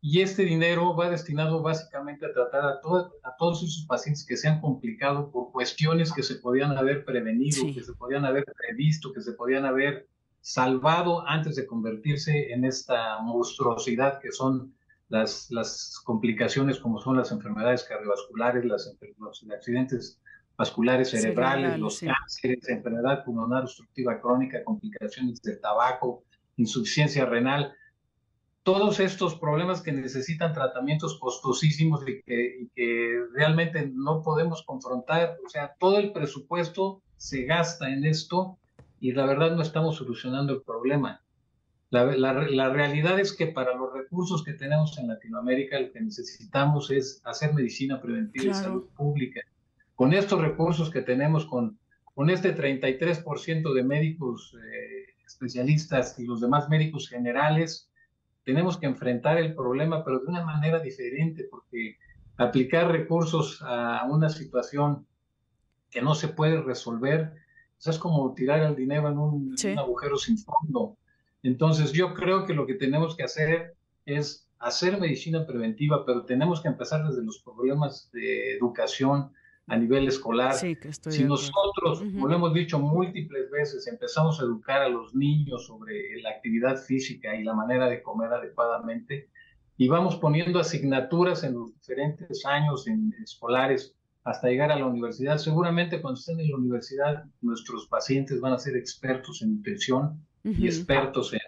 y 0.03 0.22
este 0.22 0.43
dinero 0.43 0.96
va 0.96 1.12
destinado 1.12 1.62
básicamente 1.62 2.25
a 2.25 2.34
tratar 2.34 2.63
a, 2.63 2.70
a 2.72 3.36
todos 3.38 3.63
esos 3.63 3.86
pacientes 3.86 4.25
que 4.25 4.36
se 4.36 4.48
han 4.48 4.60
complicado 4.60 5.29
por 5.29 5.51
cuestiones 5.51 6.12
que 6.12 6.24
se 6.24 6.36
podían 6.36 6.75
haber 6.75 7.05
prevenido, 7.05 7.63
que 7.72 7.84
se 7.84 7.93
podían 7.93 8.25
haber 8.25 8.43
previsto, 8.46 9.13
que 9.13 9.22
se 9.22 9.34
podían 9.34 9.63
haber 9.65 10.08
salvado 10.41 11.25
antes 11.27 11.55
de 11.55 11.67
convertirse 11.67 12.51
en 12.51 12.65
esta 12.65 13.22
monstruosidad 13.22 14.20
que 14.20 14.31
son 14.31 14.74
las, 15.10 15.51
las 15.51 16.01
complicaciones 16.03 16.79
como 16.79 17.00
son 17.00 17.17
las 17.17 17.31
enfermedades 17.31 17.84
cardiovasculares, 17.84 18.65
las, 18.65 18.98
los 19.20 19.46
accidentes 19.51 20.20
vasculares 20.58 21.12
cerebrales, 21.12 21.77
los 21.77 22.00
cánceres, 22.00 22.67
enfermedad 22.70 23.24
pulmonar 23.24 23.63
obstructiva 23.63 24.20
crónica, 24.20 24.63
complicaciones 24.63 25.39
del 25.43 25.62
tabaco, 25.62 26.24
insuficiencia 26.58 27.25
renal 27.25 27.75
todos 28.63 28.99
estos 28.99 29.35
problemas 29.35 29.81
que 29.81 29.91
necesitan 29.91 30.53
tratamientos 30.53 31.17
costosísimos 31.19 32.03
y 32.07 32.21
que, 32.21 33.21
realmente 33.33 33.91
no 33.93 34.21
podemos 34.21 34.63
confrontar. 34.63 35.37
O 35.45 35.49
sea, 35.49 35.73
todo 35.79 35.97
el 35.97 36.11
presupuesto 36.11 37.01
se 37.17 37.45
gasta 37.45 37.91
en 37.91 38.05
esto 38.05 38.57
y 38.99 39.13
la 39.13 39.25
verdad 39.25 39.55
no 39.55 39.61
estamos 39.61 39.95
solucionando 39.95 40.53
el 40.53 40.61
problema. 40.61 41.21
La, 41.89 42.69
realidad 42.69 43.19
es 43.19 43.33
que 43.33 43.47
para 43.47 43.75
los 43.75 43.93
recursos 43.93 44.43
que 44.43 44.53
tenemos 44.53 44.97
en 44.97 45.07
Latinoamérica 45.07 45.79
lo 45.79 45.91
que 45.91 45.99
necesitamos 45.99 46.89
es 46.89 47.21
hacer 47.25 47.53
medicina 47.53 47.99
preventiva 47.99 48.51
y 48.51 48.53
salud 48.53 48.87
pública. 48.95 49.41
Con 49.95 50.13
estos 50.13 50.39
recursos 50.39 50.89
que 50.89 51.01
tenemos, 51.01 51.45
con, 51.45 51.77
con 52.13 52.29
este 52.29 52.55
33% 52.55 53.73
de 53.73 53.83
médicos 53.83 54.55
eh, 54.55 55.13
especialistas 55.25 56.17
y 56.17 56.25
los 56.25 56.39
demás 56.39 56.69
médicos 56.69 57.09
generales, 57.09 57.90
tenemos 58.43 58.77
que 58.77 58.86
enfrentar 58.86 59.38
el 59.38 59.55
problema, 59.55 60.03
pero 60.03 60.19
de 60.19 60.27
una 60.27 60.43
manera 60.43 60.79
diferente, 60.79 61.48
porque 61.50 61.98
aplicar 62.38 62.91
recursos 62.91 63.62
a 63.62 64.05
una 64.10 64.29
situación 64.29 65.05
que 65.89 66.01
no 66.01 66.15
se 66.15 66.29
puede 66.29 66.62
resolver, 66.62 67.33
pues, 67.75 67.95
es 67.95 68.00
como 68.00 68.33
tirar 68.33 68.62
el 68.62 68.75
dinero 68.75 69.10
en 69.10 69.17
un, 69.17 69.55
agujero 69.77 70.17
sin 70.17 70.38
fondo. 70.38 70.98
Entonces 71.43 71.91
yo 71.91 72.13
creo 72.13 72.45
que 72.45 72.53
lo 72.53 72.65
que 72.65 72.75
tenemos 72.75 73.15
que 73.15 73.24
hacer 73.24 73.75
es 74.05 74.48
hacer 74.60 75.00
medicina 75.00 75.45
preventiva, 75.45 76.05
pero 76.05 76.25
tenemos 76.25 76.62
que 76.62 76.67
empezar 76.67 77.07
desde 77.07 77.24
los 77.24 77.39
problemas 77.39 78.10
de 78.13 78.55
educación, 78.55 79.31
a 79.67 79.77
nivel 79.77 80.07
escolar. 80.07 80.53
si 80.55 81.23
nosotros, 81.23 81.99
como 81.99 82.27
lo 82.27 82.35
hemos 82.35 82.53
dicho 82.53 82.79
múltiples 82.79 83.49
veces, 83.49 83.87
empezamos 83.87 84.39
a 84.39 84.43
educar 84.43 84.81
a 84.81 84.89
los 84.89 85.13
niños 85.15 85.65
sobre 85.65 86.21
la 86.21 86.31
actividad 86.31 86.77
física 86.77 87.35
y 87.35 87.43
la 87.43 87.53
manera 87.53 87.87
de 87.87 88.01
comer 88.01 88.33
adecuadamente, 88.33 89.29
y 89.77 89.87
vamos 89.87 90.17
poniendo 90.17 90.59
asignaturas 90.59 91.43
en 91.43 91.53
los 91.53 91.73
diferentes 91.73 92.45
años 92.45 92.87
en 92.87 93.13
escolares 93.23 93.95
hasta 94.23 94.49
llegar 94.49 94.71
a 94.71 94.75
la 94.77 94.85
universidad, 94.85 95.37
seguramente 95.37 96.01
cuando 96.01 96.19
estén 96.19 96.39
en 96.39 96.51
la 96.51 96.57
universidad 96.57 97.23
nuestros 97.41 97.87
pacientes 97.87 98.39
van 98.39 98.53
a 98.53 98.59
ser 98.59 98.75
expertos 98.75 99.41
en 99.41 99.55
nutrición 99.55 100.23
y 100.43 100.67
expertos 100.67 101.33
en, 101.33 101.39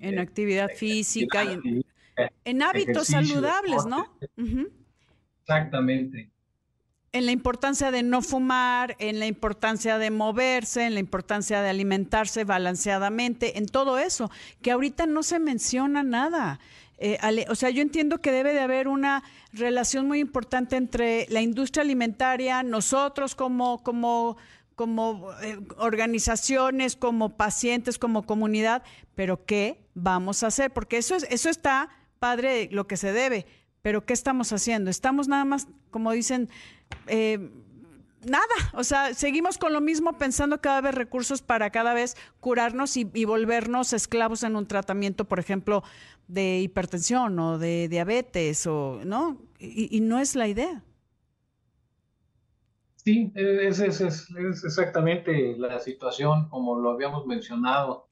en, 0.00 0.18
actividad 0.18 0.70
física 0.70 1.44
y 1.44 1.84
en, 2.44 2.62
hábitos 2.62 3.08
saludables, 3.08 3.84
¿no? 3.84 4.16
Exactamente 5.42 6.30
en 7.14 7.26
la 7.26 7.32
importancia 7.32 7.92
de 7.92 8.02
no 8.02 8.22
fumar, 8.22 8.96
en 8.98 9.20
la 9.20 9.26
importancia 9.26 9.98
de 9.98 10.10
moverse, 10.10 10.84
en 10.84 10.94
la 10.94 11.00
importancia 11.00 11.62
de 11.62 11.70
alimentarse 11.70 12.42
balanceadamente, 12.42 13.56
en 13.56 13.66
todo 13.66 13.98
eso, 13.98 14.32
que 14.62 14.72
ahorita 14.72 15.06
no 15.06 15.22
se 15.22 15.38
menciona 15.38 16.02
nada. 16.02 16.58
Eh, 16.98 17.46
o 17.48 17.54
sea, 17.54 17.70
yo 17.70 17.82
entiendo 17.82 18.20
que 18.20 18.32
debe 18.32 18.52
de 18.52 18.58
haber 18.58 18.88
una 18.88 19.22
relación 19.52 20.08
muy 20.08 20.18
importante 20.18 20.74
entre 20.74 21.26
la 21.28 21.40
industria 21.40 21.82
alimentaria, 21.82 22.64
nosotros 22.64 23.36
como, 23.36 23.84
como, 23.84 24.36
como 24.74 25.30
eh, 25.42 25.60
organizaciones, 25.76 26.96
como 26.96 27.36
pacientes, 27.36 27.96
como 27.96 28.26
comunidad, 28.26 28.82
pero 29.14 29.44
¿qué 29.44 29.86
vamos 29.94 30.42
a 30.42 30.48
hacer? 30.48 30.72
Porque 30.72 30.96
eso, 30.96 31.14
es, 31.14 31.28
eso 31.30 31.48
está 31.48 31.90
padre 32.18 32.68
lo 32.72 32.88
que 32.88 32.96
se 32.96 33.12
debe, 33.12 33.46
pero 33.82 34.04
¿qué 34.04 34.14
estamos 34.14 34.52
haciendo? 34.52 34.90
Estamos 34.90 35.28
nada 35.28 35.44
más, 35.44 35.68
como 35.92 36.10
dicen, 36.10 36.48
eh, 37.06 37.50
nada, 38.26 38.54
o 38.72 38.84
sea, 38.84 39.14
seguimos 39.14 39.58
con 39.58 39.72
lo 39.72 39.80
mismo 39.80 40.16
pensando 40.18 40.60
cada 40.60 40.80
vez 40.80 40.94
recursos 40.94 41.42
para 41.42 41.70
cada 41.70 41.94
vez 41.94 42.16
curarnos 42.40 42.96
y, 42.96 43.24
volvernos 43.24 43.92
esclavos 43.92 44.42
en 44.42 44.56
un 44.56 44.66
tratamiento, 44.66 45.24
por 45.24 45.38
ejemplo, 45.38 45.82
de 46.28 46.60
hipertensión 46.60 47.38
o 47.38 47.58
de 47.58 47.88
diabetes, 47.88 48.66
o 48.66 49.00
no, 49.04 49.40
y, 49.58 50.00
no 50.00 50.18
es 50.18 50.36
la 50.36 50.48
idea. 50.48 50.82
Sí, 52.96 53.30
es, 53.34 53.80
es, 53.80 54.00
es, 54.00 54.64
exactamente 54.64 55.56
la 55.58 55.78
situación 55.78 56.48
como 56.48 56.78
lo 56.78 56.90
habíamos 56.90 57.26
mencionado. 57.26 58.08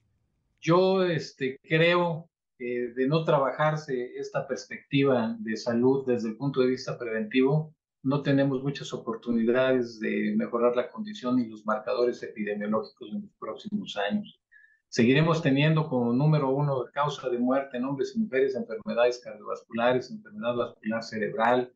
Yo 0.61 1.03
este, 1.03 1.59
creo 1.63 2.29
que 2.59 2.93
de 2.95 3.09
no 3.09 3.25
trabajarse 3.25 4.13
esta 4.17 4.47
perspectiva 4.47 5.35
de 5.41 5.57
salud 5.57 6.05
desde 6.07 6.29
el 6.29 6.37
punto 6.37 6.61
de 6.61 6.69
vista 6.69 6.99
preventivo, 6.99 7.75
no 8.03 8.23
tenemos 8.23 8.63
muchas 8.63 8.93
oportunidades 8.93 10.01
de 10.01 10.35
mejorar 10.37 10.75
la 10.75 10.91
condición 10.91 11.39
y 11.39 11.47
los 11.47 11.65
marcadores 11.65 12.23
epidemiológicos 12.23 13.11
en 13.13 13.23
los 13.23 13.31
próximos 13.39 13.97
años. 13.97 14.41
Seguiremos 14.89 15.41
teniendo 15.41 15.89
como 15.89 16.13
número 16.13 16.51
uno 16.51 16.85
causa 16.93 17.31
de 17.31 17.39
muerte 17.39 17.79
en 17.79 17.85
hombres 17.85 18.13
y 18.15 18.21
mujeres 18.21 18.55
enfermedades 18.55 19.21
cardiovasculares, 19.21 20.11
enfermedad 20.11 20.55
vascular 20.55 21.03
cerebral. 21.03 21.73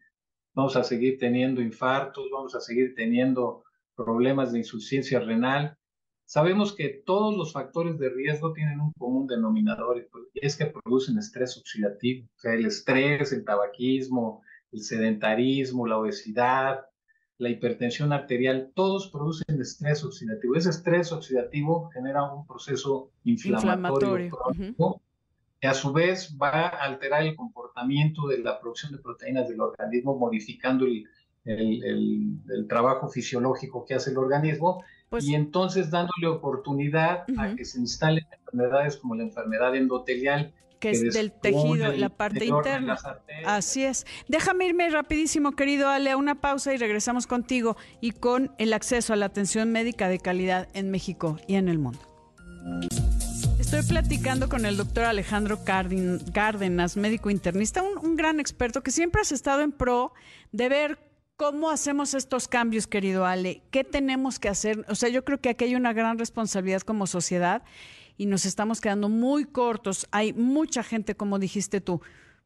Vamos 0.55 0.77
a 0.77 0.85
seguir 0.85 1.17
teniendo 1.19 1.63
infartos, 1.63 2.27
vamos 2.31 2.55
a 2.55 2.61
seguir 2.61 2.95
teniendo 2.95 3.65
problemas 3.95 4.53
de 4.53 4.59
insuficiencia 4.59 5.21
renal. 5.21 5.79
Sabemos 6.25 6.75
que 6.75 7.03
todos 7.07 7.37
los 7.37 7.53
factores 7.53 7.99
de 7.99 8.11
riesgo 8.11 8.53
tienen 8.53 8.81
un 8.81 8.93
común 8.99 9.29
denominador 9.29 9.99
y 10.35 10.45
es 10.45 10.57
que 10.57 10.67
producen 10.67 11.19
estrés 11.19 11.57
oxidativo. 11.57 12.27
O 12.27 12.39
sea, 12.39 12.53
el 12.55 12.67
estrés, 12.67 13.33
el 13.33 13.45
tabaquismo, 13.45 14.43
el 14.73 14.81
sedentarismo, 14.81 15.87
la 15.87 15.99
obesidad, 15.99 16.87
la 17.39 17.49
hipertensión 17.51 18.13
arterial, 18.13 18.73
todos 18.75 19.09
producen 19.11 19.61
estrés 19.61 20.05
oxidativo. 20.05 20.55
Ese 20.55 20.71
estrés 20.71 21.13
oxidativo 21.13 21.91
genera 21.93 22.23
un 22.33 22.47
proceso 22.47 23.11
inflamatorio, 23.25 24.37
que 25.61 25.69
a 25.69 25.75
su 25.75 25.93
vez 25.93 26.37
va 26.41 26.69
a 26.69 26.85
alterar 26.85 27.23
el 27.23 27.35
comportamiento 27.35 28.27
de 28.29 28.39
la 28.39 28.61
producción 28.61 28.93
de 28.93 28.99
proteínas 28.99 29.49
del 29.49 29.61
organismo, 29.61 30.19
modificando 30.19 30.87
el, 30.87 31.07
el, 31.47 32.67
trabajo 32.69 33.09
fisiológico 33.09 33.85
que 33.85 33.95
hace 33.95 34.11
el 34.11 34.19
organismo 34.19 34.83
pues 35.09 35.25
y 35.25 35.35
entonces 35.35 35.91
dándole 35.91 36.27
oportunidad 36.27 37.25
a 37.39 37.55
que 37.55 37.65
se 37.65 37.79
instalen 37.79 38.27
enfermedades 38.33 38.97
como 38.97 39.15
la 39.15 39.23
enfermedad 39.23 39.77
endotelial 39.77 40.53
que, 40.91 41.09
es 41.09 41.15
del 41.15 41.33
tejido, 41.33 41.93
la 41.93 42.09
parte 42.09 42.45
interna. 42.47 42.99
Así 43.45 43.85
es. 43.85 44.07
Déjame 44.29 44.67
irme 44.67 44.89
rapidísimo, 44.91 45.53
querido 45.53 45.89
Ale, 45.89 46.11
a 46.11 46.17
una 46.17 46.41
pausa 46.41 46.75
y 46.75 46.77
regresamos 46.77 47.27
contigo 47.27 47.77
y 48.01 48.13
con 48.13 48.53
el 48.59 48.73
acceso 48.73 49.13
a 49.13 49.17
la 49.17 49.27
atención 49.27 49.73
médica 49.73 50.09
de 50.09 50.19
calidad 50.19 50.69
en 50.75 50.91
México 50.91 51.39
y 51.47 51.55
en 51.55 51.69
el 51.69 51.79
mundo. 51.79 52.01
Estoy 53.59 53.83
platicando 53.83 54.49
con 54.49 54.65
el 54.65 54.77
doctor 54.77 55.05
Alejandro 55.05 55.61
Cárdenas, 55.65 56.97
médico 56.97 57.31
internista, 57.31 57.83
un, 57.83 57.99
un 57.99 58.17
gran 58.17 58.41
experto 58.41 58.83
que 58.83 58.91
siempre 58.91 59.23
has 59.23 59.33
estado 59.33 59.63
en 59.63 59.73
pro 59.73 60.13
de 60.53 60.69
ver 60.69 60.99
¿Cómo 61.37 61.69
hacemos 61.69 62.15
estos 62.15 62.49
cambios, 62.49 62.87
querido 62.87 63.27
Ale? 63.27 63.61
¿Qué 63.71 63.85
tenemos 63.85 64.39
que 64.39 64.49
hacer? 64.49 64.87
O 64.89 64.95
sea, 64.95 65.11
yo 65.11 65.23
creo 65.23 65.39
que 65.39 65.51
aquí 65.51 65.67
hay 65.67 65.75
una 65.75 65.93
gran 65.93 66.19
responsabilidad 66.19 66.81
como 66.81 67.07
sociedad 67.07 67.63
y 68.17 68.27
nos 68.27 68.47
estamos 68.47 68.81
quedando 68.81 69.09
muy 69.09 69.45
cortos. 69.45 70.07
Hay 70.11 70.33
mucha 70.33 70.83
gente, 70.83 71.15
como 71.15 71.39
dijiste 71.39 71.81
tú. 71.81 72.01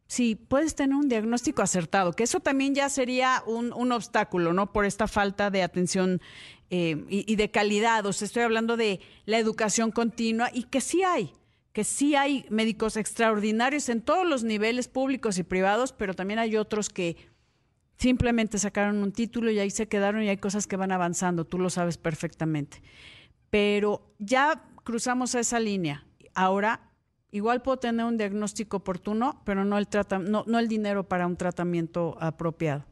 Sí, 0.07 0.35
puedes 0.35 0.75
tener 0.75 0.97
un 0.97 1.09
diagnóstico 1.09 1.63
acertado, 1.63 2.13
que 2.13 2.25
eso 2.25 2.41
también 2.41 2.75
ya 2.75 2.89
sería 2.89 3.45
un, 3.47 3.73
un 3.73 3.93
obstáculo, 3.93 4.53
¿no? 4.53 4.73
Por 4.73 4.85
esta 4.85 5.07
falta 5.07 5.51
de 5.51 5.63
atención 5.63 6.21
eh, 6.69 7.05
y, 7.09 7.33
y, 7.33 7.37
de 7.37 7.51
calidad. 7.53 8.05
O 8.07 8.13
sea, 8.13 8.27
estoy 8.27 8.43
hablando 8.43 8.77
de 8.77 9.01
la 9.25 9.39
educación 9.39 9.93
continua 9.93 10.51
y 10.53 10.65
que 10.65 10.81
sí 10.81 11.05
hay, 11.05 11.33
que 11.73 11.85
sí 11.85 12.17
hay 12.17 12.45
médicos 12.51 12.97
extraordinarios 12.97 13.89
en 13.89 14.03
todos 14.03 14.27
los 14.27 14.43
niveles 14.43 14.89
públicos 14.89 15.39
y 15.39 15.45
privados, 15.45 15.93
pero 15.93 16.15
también 16.15 16.41
hay 16.41 16.57
otros 16.57 16.89
que 16.89 17.17
simplemente 17.97 18.59
sacaron 18.59 19.03
un 19.03 19.13
título 19.13 19.51
y 19.51 19.59
ahí 19.59 19.71
se 19.71 19.87
quedaron 19.87 20.23
y 20.23 20.29
hay 20.29 20.39
cosas 20.39 20.67
que 20.67 20.77
van 20.77 20.91
avanzando, 20.91 21.45
tú 21.45 21.59
lo 21.59 21.71
sabes 21.71 21.99
perfectamente. 21.99 22.83
Pero 23.51 24.15
ya 24.19 24.65
cruzamos 24.85 25.35
esa 25.35 25.61
línea. 25.61 26.05
Ahora, 26.35 26.91
igual 27.31 27.63
puedo 27.63 27.79
tener 27.79 28.07
un 28.07 28.17
diagnóstico 28.17 28.79
oportuno, 28.79 29.43
pero 29.45 29.65
no 29.65 29.79
el, 29.79 29.89
no, 30.23 30.45
no 30.47 30.59
el 30.59 30.69
dinero 30.69 31.09
para 31.09 31.27
un 31.27 31.37
tratamiento 31.37 32.17
apropiado. 32.21 32.85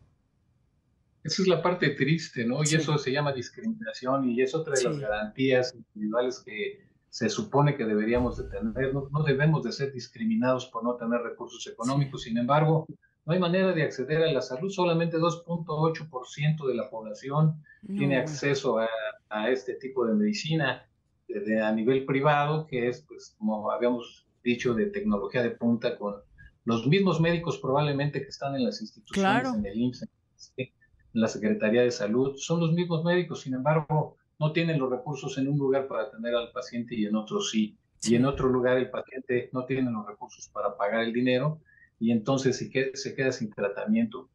Esa 1.24 1.42
es 1.42 1.48
la 1.48 1.61
parte 1.61 1.90
triste, 1.90 2.46
¿no? 2.46 2.62
Y 2.62 2.74
eso 2.74 2.96
se 2.96 3.12
llama 3.12 3.33
discriminación 3.33 4.29
y 4.31 4.40
es 4.40 4.55
otra 4.55 4.74
de 4.74 4.85
las 4.85 4.98
garantías 4.98 5.74
individuales 5.74 6.42
que 6.44 6.88
se 7.11 7.29
supone 7.29 7.77
que 7.77 7.85
deberíamos 7.85 8.37
de 8.38 8.44
tener. 8.44 8.94
No, 8.94 9.09
no, 9.11 9.22
debemos 9.24 9.62
de 9.62 9.72
ser 9.72 9.92
discriminados 9.92 10.66
por 10.66 10.85
no 10.85 10.96
tener 10.96 11.20
recursos 11.20 11.66
económicos. 11.66 12.22
Sin 12.22 12.38
embargo, 12.38 12.87
no 13.27 13.35
hay 13.35 13.40
manera 13.40 13.72
de 13.72 13.83
acceder 13.83 14.22
a 14.22 14.33
la 14.33 14.40
salud. 14.40 14.70
Solamente 14.70 15.18
2.8% 15.18 16.66
de 16.66 16.74
la 16.74 16.88
población 16.88 17.62
tiene 17.87 18.16
acceso 18.16 18.79
a, 18.79 18.88
a, 19.29 19.51
este 19.51 19.74
tipo 19.74 20.07
de 20.07 20.14
medicina 20.14 20.88
de, 21.29 21.61
a 21.61 21.73
nivel 21.73 22.05
privado, 22.05 22.67
que 22.67 22.88
es, 22.88 23.03
pues, 23.03 23.35
como 23.38 23.71
habíamos 23.71 24.27
dicho, 24.43 24.75
de 24.75 24.87
tecnología 24.87 25.43
de 25.43 25.51
punta 25.51 25.99
con 25.99 26.17
los 26.64 26.87
mismos 26.87 27.21
médicos 27.21 27.59
probablemente 27.59 28.23
que 28.23 28.29
están 28.29 28.55
en 28.55 28.64
las 28.64 28.81
instituciones, 28.81 29.55
en 29.55 29.64
el 29.64 29.79
IMSS, 29.79 30.09
en 30.57 30.71
la 31.12 31.29
Secretaría 31.29 31.83
de 31.83 31.91
Salud, 31.91 32.37
son 32.37 32.61
los 32.61 32.73
mismos 32.73 33.05
médicos, 33.05 33.41
sin 33.41 33.55
embargo, 33.55 34.17
no 34.38 34.53
tienen 34.53 34.79
los 34.79 34.91
recursos 34.91 35.37
en 35.38 35.49
un 35.49 35.59
lugar 35.59 35.88
para 35.88 36.05
atender 36.05 36.35
al 36.35 36.53
paciente 36.53 36.95
y 36.95 37.07
en 37.07 37.17
otro 37.17 37.41
sí. 37.41 37.77
Y 38.05 38.14
en 38.14 38.27
otro 38.27 38.49
lugar 38.49 38.77
el 38.77 38.91
paciente 38.91 39.51
no 39.53 39.64
tiene 39.64 39.91
los 39.91 40.07
recursos 40.07 40.49
para 40.49 40.77
pagar 40.77 41.03
el 41.03 41.12
dinero 41.12 41.61
y 41.99 42.12
entonces 42.12 42.57
se 42.57 42.71
queda, 42.71 42.91
se 42.95 43.14
queda 43.14 43.33
sin 43.33 43.51
tratamiento. 43.51 44.29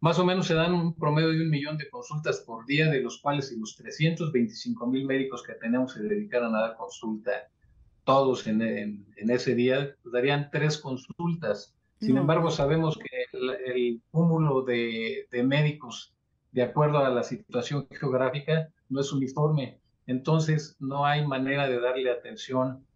Más 0.00 0.18
o 0.18 0.24
menos 0.24 0.46
se 0.46 0.54
dan 0.54 0.72
un 0.72 0.94
promedio 0.94 1.28
de 1.28 1.42
un 1.42 1.50
millón 1.50 1.76
de 1.76 1.90
consultas 1.90 2.40
por 2.40 2.64
día, 2.64 2.90
de 2.90 3.02
los 3.02 3.20
cuales 3.20 3.52
los 3.52 3.76
325 3.76 4.86
mil 4.86 5.04
médicos 5.04 5.42
que 5.42 5.52
tenemos 5.54 5.92
se 5.92 6.02
dedicaran 6.02 6.54
a 6.54 6.60
dar 6.60 6.76
consulta 6.76 7.30
todos 8.04 8.46
en, 8.46 8.62
en, 8.62 9.30
ese 9.30 9.54
día, 9.54 9.94
pues 10.02 10.12
darían 10.12 10.50
tres 10.50 10.78
consultas. 10.78 11.76
Sin 12.00 12.16
embargo, 12.16 12.50
sabemos 12.50 12.98
que 12.98 13.26
el, 13.66 14.00
cúmulo 14.10 14.62
de, 14.62 15.28
de, 15.30 15.42
médicos, 15.42 16.14
de 16.50 16.62
acuerdo 16.62 16.98
a 16.98 17.10
la 17.10 17.22
situación 17.22 17.86
geográfica, 17.90 18.70
no 18.88 19.02
es 19.02 19.12
uniforme. 19.12 19.80
Entonces, 20.06 20.76
no 20.80 21.04
hay 21.04 21.26
manera 21.26 21.68
de 21.68 21.78
darle 21.78 22.10
atención 22.10 22.86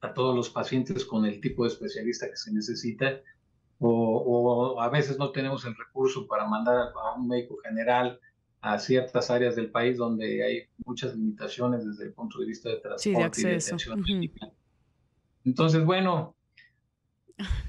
a 0.00 0.14
todos 0.14 0.34
los 0.36 0.48
pacientes 0.48 1.04
con 1.04 1.26
el 1.26 1.40
tipo 1.40 1.64
de 1.64 1.70
especialista 1.70 2.30
que 2.30 2.36
se 2.36 2.52
necesita 2.52 3.20
o, 3.80 4.80
a 4.80 4.88
veces 4.90 5.18
no 5.18 5.32
tenemos 5.32 5.64
el 5.64 5.74
recurso 5.74 6.26
para 6.26 6.46
mandar 6.46 6.76
a 6.94 7.14
un 7.16 7.28
médico 7.28 7.56
general 7.64 8.20
a 8.60 8.78
ciertas 8.78 9.30
áreas 9.30 9.56
del 9.56 9.70
país 9.70 9.96
donde 9.96 10.44
hay 10.44 10.62
muchas 10.84 11.14
limitaciones 11.14 11.86
desde 11.86 12.04
el 12.04 12.12
punto 12.12 12.38
de 12.40 12.46
vista 12.46 12.68
de 12.68 12.76
transporte 12.76 13.40
y 13.40 13.44
de 13.44 13.56
atención 13.56 14.04
Entonces, 15.44 15.82
bueno, 15.82 16.36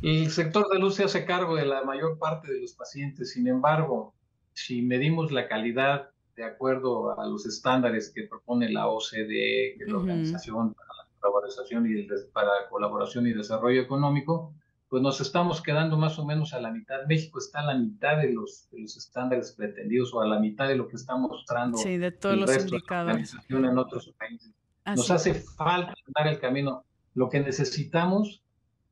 el 0.02 0.30
sector 0.32 0.68
de 0.70 0.80
luz 0.80 0.96
se 0.96 1.06
hace 1.06 1.26
cargo 1.26 1.56
de 1.56 1.66
la 1.66 1.84
mayor 1.84 2.20
parte 2.20 2.52
de 2.52 2.60
los 2.60 2.74
pacientes. 2.74 3.32
Sin 3.32 3.48
embargo, 3.48 4.14
si 4.54 4.82
medimos 4.82 5.32
la 5.32 5.48
calidad 5.48 6.10
de 6.36 6.44
acuerdo 6.44 7.18
a 7.18 7.26
los 7.26 7.46
estándares 7.46 8.12
que 8.14 8.24
propone 8.24 8.70
la 8.70 8.88
OCDE, 8.88 9.76
que 9.78 9.84
es 9.86 9.88
la 9.88 9.98
Organización 9.98 10.74
para 10.74 10.88
la 10.88 11.08
Colaboración 11.20 11.88
y, 11.88 12.04
para 12.34 12.48
la 12.48 12.70
Colaboración 12.70 13.28
y 13.28 13.34
Desarrollo 13.34 13.82
Económico, 13.82 14.54
pues 14.92 15.02
nos 15.02 15.22
estamos 15.22 15.64
quedando 15.64 15.96
más 15.96 16.20
o 16.20 16.26
menos 16.26 16.54
a 16.54 16.60
la 16.60 16.70
mitad. 16.70 17.06
México 17.08 17.40
está 17.40 17.62
a 17.62 17.66
la 17.68 17.76
mitad 17.76 18.18
de 18.18 18.34
los, 18.34 18.68
los 18.74 18.98
estándares 18.98 19.54
pretendidos 19.54 20.14
o 20.14 20.20
a 20.20 20.28
la 20.28 20.38
mitad 20.38 20.68
de 20.68 20.76
lo 20.76 20.90
que 20.90 20.98
está 20.98 21.16
mostrando 21.16 21.78
sí, 21.78 21.98
de 21.98 22.12
todos 22.12 22.38
los 22.38 22.58
indicadores. 22.58 23.34
en 23.48 23.78
otros 23.78 24.14
países. 24.20 24.52
Nos 24.86 25.10
hace 25.10 25.34
falta 25.34 25.94
dar 26.14 26.28
el 26.28 26.42
camino. 26.42 26.84
Lo 27.14 27.30
que 27.30 27.40
necesitamos 27.40 28.44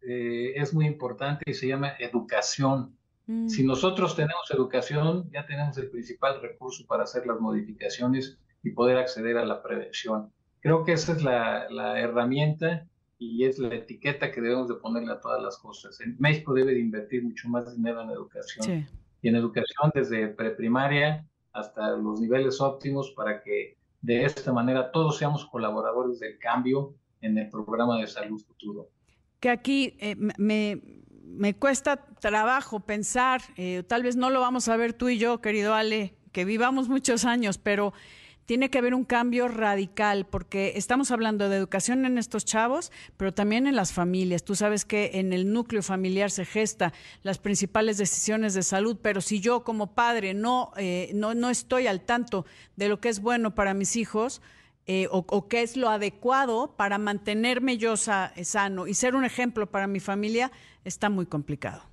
eh, 0.02 0.54
es 0.56 0.74
muy 0.74 0.86
importante 0.86 1.44
y 1.46 1.54
se 1.54 1.68
llama 1.68 1.92
educación. 2.00 2.96
Mm. 3.28 3.50
Si 3.50 3.66
nosotros 3.66 4.16
tenemos 4.16 4.50
educación, 4.52 5.30
ya 5.34 5.46
tenemos 5.46 5.78
el 5.80 5.90
principal 5.90 6.42
recurso 6.42 6.86
para 6.88 7.04
hacer 7.04 7.28
las 7.28 7.42
modificaciones 7.42 8.40
y 8.64 8.72
poder 8.72 8.96
acceder 8.96 9.38
a 9.38 9.44
la 9.44 9.62
prevención. 9.62 10.32
Creo 10.62 10.86
que 10.86 10.94
esa 10.94 11.12
es 11.12 11.24
la, 11.24 11.70
la 11.70 12.00
herramienta 12.00 12.88
y 13.20 13.46
es 13.46 13.60
la 13.60 13.76
etiqueta 13.76 14.32
que 14.32 14.40
debemos 14.40 14.70
de 14.70 14.76
ponerle 14.76 15.12
a 15.12 15.20
todas 15.20 15.44
las 15.44 15.58
cosas. 15.58 16.00
En 16.00 16.16
México 16.20 16.54
debe 16.54 16.74
de 16.74 16.80
invertir 16.80 17.22
mucho 17.22 17.50
más 17.50 17.76
dinero 17.76 18.02
en 18.02 18.10
educación. 18.10 18.88
Y 19.22 19.28
en 19.28 19.36
educación 19.36 19.92
desde 19.94 20.30
preprimaria 20.30 21.28
hasta 21.52 21.98
los 21.98 22.22
niveles 22.22 22.62
óptimos 22.62 23.12
para 23.12 23.42
que 23.44 23.78
de 24.02 24.24
esta 24.24 24.54
manera 24.54 24.92
todos 24.92 25.18
seamos 25.18 25.46
colaboradores 25.46 26.20
del 26.20 26.40
cambio 26.40 26.96
en 27.20 27.38
el 27.38 27.50
programa 27.50 28.00
de 28.00 28.08
salud 28.08 28.40
futuro. 28.40 28.88
Que 29.42 29.50
aquí 29.50 29.98
eh, 30.00 30.16
me, 30.16 30.82
me, 31.26 31.54
cuesta 31.56 31.98
trabajo 32.22 32.80
pensar, 32.80 33.42
eh, 33.58 33.84
tal 33.86 34.04
vez 34.04 34.16
no 34.16 34.30
lo 34.30 34.40
vamos 34.40 34.70
a 34.70 34.78
ver 34.78 34.94
tú 34.94 35.10
y 35.10 35.18
yo, 35.18 35.42
querido 35.42 35.74
Ale, 35.74 36.16
que 36.32 36.46
vivamos 36.46 36.88
muchos 36.88 37.26
años, 37.26 37.58
pero 37.58 37.92
tiene 38.50 38.72
que 38.72 38.80
haber 38.80 38.96
un 38.96 39.06
cambio 39.06 39.48
radical, 39.48 40.26
porque 40.26 40.74
estamos 40.76 41.12
hablando 41.12 41.50
de 41.50 41.56
educación 41.56 42.04
en 42.08 42.18
estos 42.18 42.46
chavos, 42.46 42.92
pero 43.16 43.32
también 43.32 43.68
en 43.68 43.76
las 43.76 43.94
familias. 43.94 44.44
Tú 44.44 44.56
sabes 44.56 44.86
que 44.86 45.12
en 45.20 45.34
el 45.34 45.54
núcleo 45.54 45.84
familiar 45.84 46.32
se 46.32 46.46
gesta 46.46 46.92
las 47.22 47.38
principales 47.38 48.00
decisiones 48.00 48.56
de 48.56 48.64
salud, 48.64 48.98
pero 49.04 49.22
si 49.22 49.40
yo 49.40 49.64
como 49.64 49.94
padre 49.94 50.34
no, 50.34 50.72
eh, 50.78 51.12
no, 51.14 51.36
no 51.36 51.52
estoy 51.52 51.86
al 51.86 52.02
tanto 52.02 52.48
de 52.76 52.90
lo 52.90 53.00
que 53.00 53.10
es 53.10 53.22
bueno 53.22 53.54
para 53.54 53.76
mis 53.76 53.96
hijos, 53.96 54.42
eh, 54.88 55.06
o, 55.12 55.24
o, 55.28 55.48
qué 55.48 55.62
es 55.62 55.78
lo 55.78 55.90
adecuado 55.90 56.74
para 56.76 56.98
mantenerme 56.98 57.78
yo 57.78 57.98
sano 57.98 58.88
y 58.88 58.96
ser 58.96 59.14
un 59.14 59.26
ejemplo 59.26 59.70
para 59.70 59.86
mi 59.86 60.00
familia, 60.00 60.52
está 60.84 61.12
muy 61.12 61.28
complicado. 61.28 61.89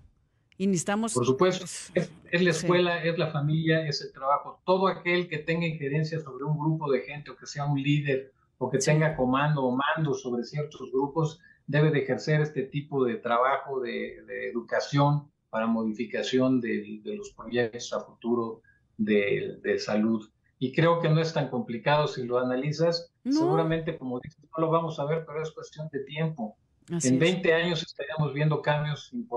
Y 0.59 0.67
necesitamos... 0.67 1.13
Por 1.13 1.27
supuesto, 1.27 1.65
es, 1.95 2.43
la 2.43 2.51
escuela, 2.51 3.03
es 3.05 3.19
la 3.19 3.31
familia, 3.31 3.87
es 3.87 4.01
el 4.01 4.13
trabajo. 4.13 4.61
Todo 4.65 4.89
aquel 4.89 5.29
que 5.29 5.39
tenga 5.39 5.67
injerencia 5.67 6.19
sobre 6.21 6.45
un 6.45 6.59
grupo 6.59 6.91
de 6.91 7.01
gente 7.01 7.31
o 7.31 7.37
que 7.37 7.47
sea 7.47 7.67
un 7.67 7.81
líder 7.83 8.33
o 8.59 8.71
que 8.71 8.79
tenga 8.79 9.15
comando 9.17 9.65
o 9.65 9.77
mando 9.77 10.15
sobre 10.15 10.45
ciertos 10.45 10.91
grupos, 10.91 11.41
debe 11.67 11.91
de 11.91 12.01
ejercer 12.01 12.41
este 12.41 12.63
tipo 12.63 13.05
de 13.05 13.17
trabajo 13.17 13.81
de, 13.81 14.49
educación 14.49 15.31
para 15.51 15.67
modificación 15.67 16.61
de, 16.61 17.03
los 17.05 17.31
proyectos 17.33 17.93
a 17.93 18.01
futuro 18.01 18.63
de, 18.97 19.79
salud. 19.79 20.27
Y 20.59 20.73
creo 20.73 21.01
que 21.01 21.11
no 21.11 21.21
es 21.21 21.35
tan 21.35 21.51
complicado 21.51 22.09
si 22.09 22.25
lo 22.25 22.39
analizas. 22.39 23.13
Seguramente, 23.29 23.99
como 23.99 24.21
dices, 24.21 24.43
no 24.57 24.65
lo 24.65 24.71
vamos 24.71 24.99
a 24.99 25.05
ver, 25.05 25.27
pero 25.27 25.43
es 25.43 25.51
cuestión 25.51 25.89
de 25.93 26.01
tiempo 26.05 26.57
en 26.89 27.19
20 27.19 27.53
años 27.53 27.83
estaríamos 27.83 28.33
viendo 28.33 28.63
cambios 28.63 29.13
importantes 29.13 29.36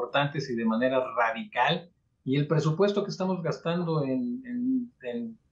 y 0.49 0.55
de 0.55 0.65
manera 0.65 1.03
radical 1.15 1.89
y 2.25 2.35
el 2.35 2.47
presupuesto 2.47 3.03
que 3.03 3.11
estamos 3.11 3.41
gastando 3.41 4.03
en, 4.03 4.39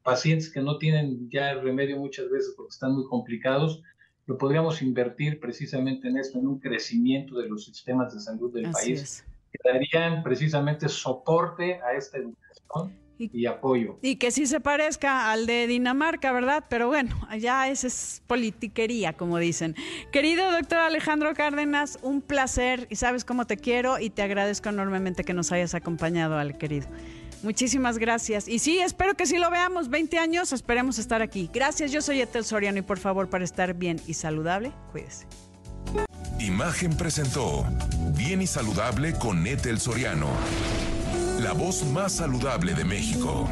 pacientes 0.04 0.50
que 0.50 0.62
no 0.62 0.78
tienen 0.78 1.30
ya 1.30 1.56
remedio 1.56 1.98
muchas 1.98 2.30
veces 2.30 2.54
porque 2.56 2.70
están 2.70 2.94
muy 2.94 3.06
complicados, 3.08 3.84
lo 4.26 4.38
podríamos 4.38 4.82
invertir 4.82 5.40
precisamente 5.40 6.08
en 6.08 6.18
esto, 6.18 6.40
en 6.40 6.48
un 6.48 6.60
crecimiento 6.60 7.38
de 7.38 7.50
los 7.50 7.66
sistemas 7.66 8.14
de 8.14 8.22
salud 8.22 8.54
del 8.54 8.72
país, 8.72 9.26
que 9.52 9.60
darían 9.64 10.24
precisamente 10.24 10.88
soporte 10.88 11.82
a 11.82 11.94
esta 11.94 12.20
educación 12.20 12.96
y, 13.18 13.46
apoyo. 13.46 13.98
Y 14.02 14.18
que 14.18 14.32
sí 14.32 14.46
se 14.46 14.60
parezca 14.60 15.32
al 15.32 15.46
de 15.46 15.68
Dinamarca, 15.68 16.32
¿verdad? 16.32 16.66
Pero 16.70 16.88
bueno, 16.88 17.16
allá 17.30 17.68
esa 17.70 17.88
es 17.88 18.22
politiquería, 18.28 19.14
como 19.14 19.38
dicen. 19.38 19.76
Querido 20.12 20.52
doctor 20.52 20.80
Alejandro 20.80 21.34
Cárdenas, 21.34 22.00
un 22.02 22.22
placer 22.22 22.88
y 22.90 22.96
sabes 22.96 23.26
cómo 23.26 23.46
te 23.46 23.58
quiero 23.58 24.00
y 24.00 24.10
te 24.10 24.22
agradezco 24.22 24.70
enormemente 24.70 25.24
que 25.24 25.34
nos 25.34 25.52
hayas 25.52 25.74
acompañado, 25.74 26.38
al 26.38 26.58
querido. 26.58 26.88
Muchísimas 27.44 27.98
gracias. 27.98 28.48
Y 28.48 28.60
sí, 28.60 28.80
espero 28.80 29.16
que 29.16 29.26
sí 29.26 29.38
lo 29.38 29.50
veamos. 29.50 29.90
20 29.90 30.18
años, 30.18 30.54
esperemos 30.54 30.98
estar 30.98 31.22
aquí. 31.22 31.50
Gracias, 31.54 31.92
yo 31.92 32.02
soy 32.02 32.22
Etel 32.22 32.44
Soriano 32.44 32.80
y 32.80 32.82
por 32.82 32.98
favor, 32.98 33.30
para 33.30 33.44
estar 33.44 33.74
bien 33.74 34.02
y 34.08 34.14
saludable, 34.14 34.72
cuídese. 34.92 35.28
Imagen 36.40 36.96
presentó 36.96 37.66
Bien 38.16 38.42
y 38.42 38.48
Saludable 38.48 39.14
con 39.14 39.46
Etel 39.48 39.80
Soriano 39.80 40.28
la 41.40 41.54
voz 41.54 41.84
más 41.86 42.14
saludable 42.14 42.74
de 42.74 42.84
México. 42.84 43.48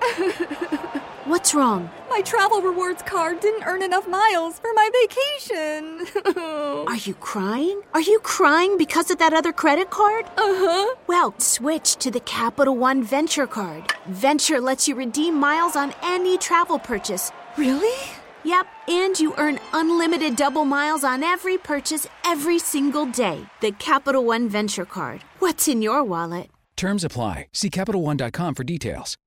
What's 1.26 1.54
wrong? 1.54 1.88
My 2.10 2.20
travel 2.20 2.60
rewards 2.60 3.02
card 3.02 3.40
didn't 3.40 3.64
earn 3.66 3.82
enough 3.82 4.06
miles 4.06 4.58
for 4.58 4.72
my 4.74 4.90
vacation. 5.00 6.06
Are 6.86 6.96
you 6.96 7.14
crying? 7.14 7.80
Are 7.94 8.00
you 8.00 8.20
crying 8.20 8.76
because 8.76 9.10
of 9.10 9.18
that 9.18 9.32
other 9.32 9.52
credit 9.52 9.90
card? 9.90 10.26
Uh 10.36 10.54
huh. 10.54 10.94
Well, 11.06 11.34
switch 11.38 11.96
to 11.96 12.10
the 12.10 12.20
Capital 12.20 12.76
One 12.76 13.02
Venture 13.02 13.46
Card. 13.46 13.92
Venture 14.06 14.60
lets 14.60 14.86
you 14.86 14.94
redeem 14.94 15.34
miles 15.40 15.76
on 15.76 15.94
any 16.02 16.36
travel 16.36 16.78
purchase. 16.78 17.32
Really? 17.56 18.13
Yep, 18.44 18.66
and 18.88 19.18
you 19.18 19.34
earn 19.36 19.58
unlimited 19.72 20.36
double 20.36 20.64
miles 20.64 21.04
on 21.04 21.22
every 21.22 21.58
purchase 21.58 22.06
every 22.24 22.58
single 22.58 23.06
day. 23.06 23.46
The 23.60 23.72
Capital 23.72 24.24
One 24.24 24.48
Venture 24.48 24.84
Card. 24.84 25.22
What's 25.38 25.68
in 25.68 25.82
your 25.82 26.04
wallet? 26.04 26.50
Terms 26.76 27.04
apply. 27.04 27.46
See 27.52 27.70
CapitalOne.com 27.70 28.54
for 28.54 28.64
details. 28.64 29.16